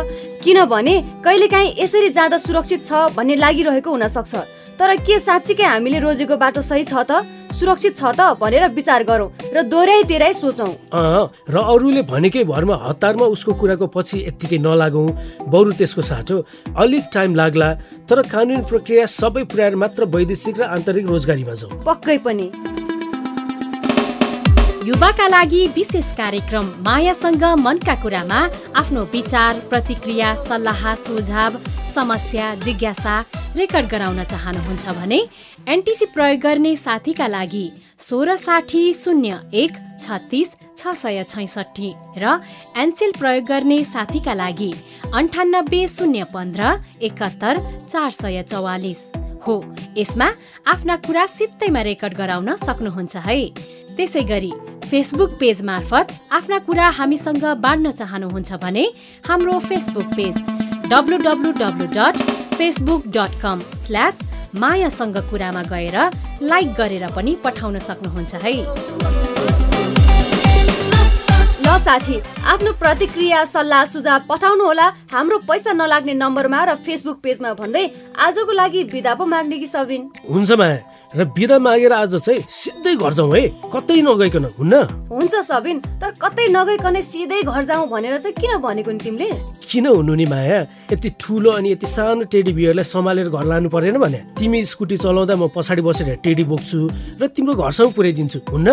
किनभने 0.44 0.94
कहिलेकाहीँ 1.24 1.74
यसरी 1.79 2.09
जाँदा 2.11 2.38
सुरक्षित 2.38 2.85
छ 2.87 2.92
भन्ने 3.16 3.35
लागिरहेको 3.37 3.90
हुन 3.90 4.07
सक्छ 4.07 4.35
तर 4.78 4.94
के 5.02 5.18
साँच्चीकै 5.18 5.64
हामीले 5.64 5.98
रोजेको 5.98 6.36
बाटो 6.38 6.62
सही 6.62 6.84
छ 6.86 7.02
त 7.02 7.26
सुरक्षित 7.50 7.98
छ 7.98 8.14
त 8.14 8.38
भनेर 8.38 8.66
विचार 8.70 9.02
गरौँ 9.02 9.28
र 9.50 9.62
दोहोऱ्याइ 9.66 10.02
तेह्राइ 10.06 10.32
सोचौँ। 10.38 10.70
अँ 10.94 11.26
र 11.50 11.56
अरूले 11.58 12.02
भनेकै 12.06 12.44
भरमा 12.46 12.76
हतारमा 12.86 13.26
उसको 13.34 13.52
कुराको 13.58 13.86
पछि 13.90 14.22
यत्तिकै 14.22 14.58
नलागौँ। 14.62 15.08
बरु 15.50 15.72
त्यसको 15.74 16.02
साटो 16.02 16.36
अलिक 16.78 17.04
टाइम 17.10 17.34
लाग्ला 17.34 17.68
तर 18.06 18.22
कानुनी 18.30 18.62
प्रक्रिया 18.70 19.06
सबै 19.10 19.42
पुर्याएर 19.50 19.74
मात्र 19.82 20.06
वैदेशिक 20.14 20.54
र 20.60 20.62
आन्तरिक 20.78 21.04
रोजगारीमा 21.10 21.54
जाउँ। 21.58 21.82
पक्कै 21.82 22.18
पनि। 22.22 22.46
युवाका 24.86 25.26
लागि 25.28 25.62
विशेष 25.74 26.12
कार्यक्रम 26.16 26.66
मायासँग 26.86 27.44
मनका 27.66 27.94
कुरामा 28.02 28.40
आफ्नो 28.78 29.02
विचार 29.12 29.52
प्रतिक्रिया 29.70 30.28
सल्लाह 30.46 30.94
सुझाव 31.02 31.58
समस्या 31.94 32.54
जिज्ञासा 32.64 33.14
रेकर्ड 33.59 33.87
गराउन 33.90 34.23
चाहनुहुन्छ 34.25 34.88
भने 34.99 35.21
एनटिसी 35.68 36.07
प्रयोग 36.14 36.40
गर्ने 36.40 36.75
साथीका 36.77 37.27
लागि 37.27 37.66
सोह्र 37.99 38.37
साठी 38.37 38.83
शून्य 38.94 39.38
एक 39.55 39.73
छत्तिस 40.03 40.49
छ 40.79 40.94
सय 40.97 41.25
छैसठी 41.31 41.90
र 42.18 42.38
एनसेल 42.83 43.12
प्रयोग 43.18 43.44
गर्ने 43.44 43.79
साथीका 43.85 44.35
लागि 44.35 44.73
अन्ठानब्बे 45.14 45.87
शून्य 45.88 46.25
पन्ध्र 46.35 46.73
एकात्तर 47.03 47.62
चार 47.88 48.11
सय 48.11 48.42
चौवालिस। 48.51 49.01
हो 49.47 49.57
यसमा 49.99 50.29
आफ्ना 50.66 50.97
कुरा 51.07 51.27
सित्तैमा 51.27 51.83
रेकर्ड 51.83 52.14
गराउन 52.14 52.55
सक्नुहुन्छ 52.57 53.16
है। 53.27 53.40
त्यसै 53.97 54.23
गरी 54.31 54.53
फेसबुक 54.88 55.33
पेज 55.40 55.62
मार्फत 55.64 56.14
आफ्ना 56.33 56.59
कुरा 56.68 56.88
हामीसँग 57.01 57.44
बाँड्न 57.64 57.90
चाहनुहुन्छ 57.99 58.53
भने 58.62 58.87
हाम्रो 59.29 59.59
Facebook 59.68 60.09
page 60.16 60.37
www.facebook.com 60.92 61.88
dot 61.94 62.16
Facebook 62.55 63.03
dot 63.07 63.33
com 63.42 63.61
slash 63.87 64.18
मायासँग 64.55 65.16
कुरामा 65.31 65.62
गएर 65.62 65.96
लाइक 66.42 66.68
गरेर 66.74 67.05
पनि 67.16 67.33
पठाउन 67.44 67.79
सक्नुहुन्छ 67.79 68.35
है। 68.35 68.53
ल 71.62 71.79
साथी 71.85 72.16
आफ्नो 72.44 72.72
प्रतिक्रिया 72.72 73.44
सल्लाह 73.44 73.85
सुझाव 73.85 74.20
पठाउनु 74.29 74.64
होला 74.64 74.87
हाम्रो 75.12 75.38
पैसा 75.38 75.72
नलाग्ने 75.72 76.14
नम्बरमा 76.14 76.64
र 76.64 76.74
फेसबुक 76.74 77.18
पेजमा 77.22 77.53
भन्दै 77.55 77.85
आजको 78.18 78.53
लागि 78.53 78.85
बिदा 78.85 79.14
पो 79.14 79.24
माग्ने 79.27 79.59
कि 79.59 79.66
सबिन? 79.66 80.03
हुन्छ 80.31 80.51
माया। 80.53 80.79
र 81.09 81.25
बिदा 81.25 81.59
मागेर 81.59 81.92
आज 81.92 82.14
चाहिँ 82.21 82.44
सिधै 82.53 82.94
घर 83.01 83.12
जाउँ 83.16 83.33
है। 83.33 83.49
कतै 83.73 83.97
नगइकन 84.05 84.44
हुन्न? 84.61 84.75
हुन्छ 85.09 85.35
सबिन 85.40 85.81
तर 85.97 86.11
कतै 86.21 86.47
नगइकनै 86.53 87.01
सिधै 87.03 87.40
घर 87.49 87.64
जाउँ 87.64 87.88
भनेर 87.88 88.16
चाहिँ 88.21 88.37
किन 88.37 88.53
भनेको 88.61 88.90
नि 88.92 89.01
तिमीले? 89.01 89.29
किन 89.64 89.87
हुनु 89.88 90.14
नि 90.14 90.27
माया? 90.29 90.61
यति 90.92 91.09
ठुलो 91.16 91.51
अनि 91.57 91.73
यति 91.73 91.87
सानो 91.88 92.29
टेडी 92.29 92.53
बियरलाई 92.53 92.85
सम्हालेर 92.85 93.29
घर 93.33 93.44
लानु 93.49 93.68
परेन 93.73 93.97
भने 94.05 94.21
तिमी 94.37 94.64
स्कुटी 94.68 94.97
चलाउँदा 95.01 95.37
म 95.40 95.49
पछाडि 95.49 95.81
बसेर 95.81 96.21
टेडी 96.21 96.44
बोक्छु 96.44 96.79
र 97.16 97.27
तिम्रो 97.33 97.57
घरसम्म 97.57 97.90
पुर्याइदिन्छु 97.97 98.38
हुन्न? 98.53 98.68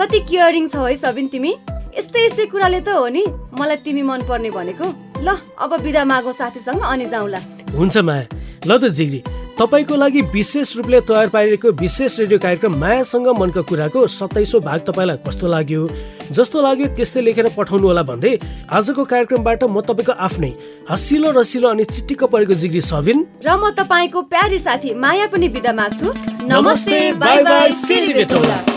कति 0.00 0.18
केयरिङ 0.32 0.68
छौ 0.72 0.80
है 0.80 0.96
सबिन 0.96 1.28
तिमी? 1.28 1.52
यस्तै 1.92 2.24
यस्तै 2.24 2.46
कुराले 2.56 2.80
त 2.80 2.88
हो 2.88 3.04
नि 3.12 3.22
मलाई 3.52 3.84
तिमी 3.84 4.00
मन 4.00 4.24
पर्ने 4.24 4.48
भनेको। 4.48 4.86
ल 5.20 5.28
अब 5.60 5.70
बिदा 5.84 6.08
मागौ 6.08 6.32
साथीसँग 6.32 6.80
अनि 6.80 7.04
जाउँला। 7.12 7.40
हुन्छ 7.76 7.96
माया। 8.00 8.24
ल 8.64 8.70
त 8.80 8.88
जिग्री 8.96 9.20
तपाईँको 9.58 9.96
लागि 9.96 10.20
विशेष 10.32 10.76
रूपले 10.76 11.00
तयार 11.00 11.28
पारिएको 11.32 11.68
विशेष 11.80 12.18
रेडियो 12.20 12.38
कार्यक्रम 12.38 12.74
मायासँग 12.76 13.28
मनका 13.40 13.60
कुराको 13.64 14.06
सत्ताइसौँ 14.06 14.60
भाग 14.60 14.80
तपाईँलाई 14.84 15.16
कस्तो 15.24 15.48
लाग्यो? 15.48 15.88
जस्तो 16.28 16.60
लाग्यो 16.60 16.86
त्यस्तै 16.92 17.20
लेखेर 17.24 17.48
पठाउनु 17.56 17.86
होला 17.88 18.02
भन्दै 18.04 18.36
आजको 18.68 19.04
कार्यक्रमबाट 19.08 19.64
म 19.64 19.80
तपाईँको 19.80 20.12
आफ्नै 20.12 20.52
हसिलो 20.92 21.30
रसिलो 21.40 21.68
अनि 21.72 21.84
चिटिक्क 21.88 22.24
परेको 22.28 22.52
जिग्री 22.52 22.80
सबिन। 22.84 23.26
र 23.40 23.56
म 23.56 23.72
तपाईँको 23.72 24.28
प्यारी 24.28 24.58
साथी 24.60 24.92
माया 24.92 25.26
पनि 25.32 25.48
बिदा 25.48 25.72
माग्छु। 25.72 26.12
नमस्ते, 26.52 27.12
बाई 27.16 27.42
बाई, 27.42 27.72
फेरि 27.88 28.12
भेटौँला। 28.12 28.75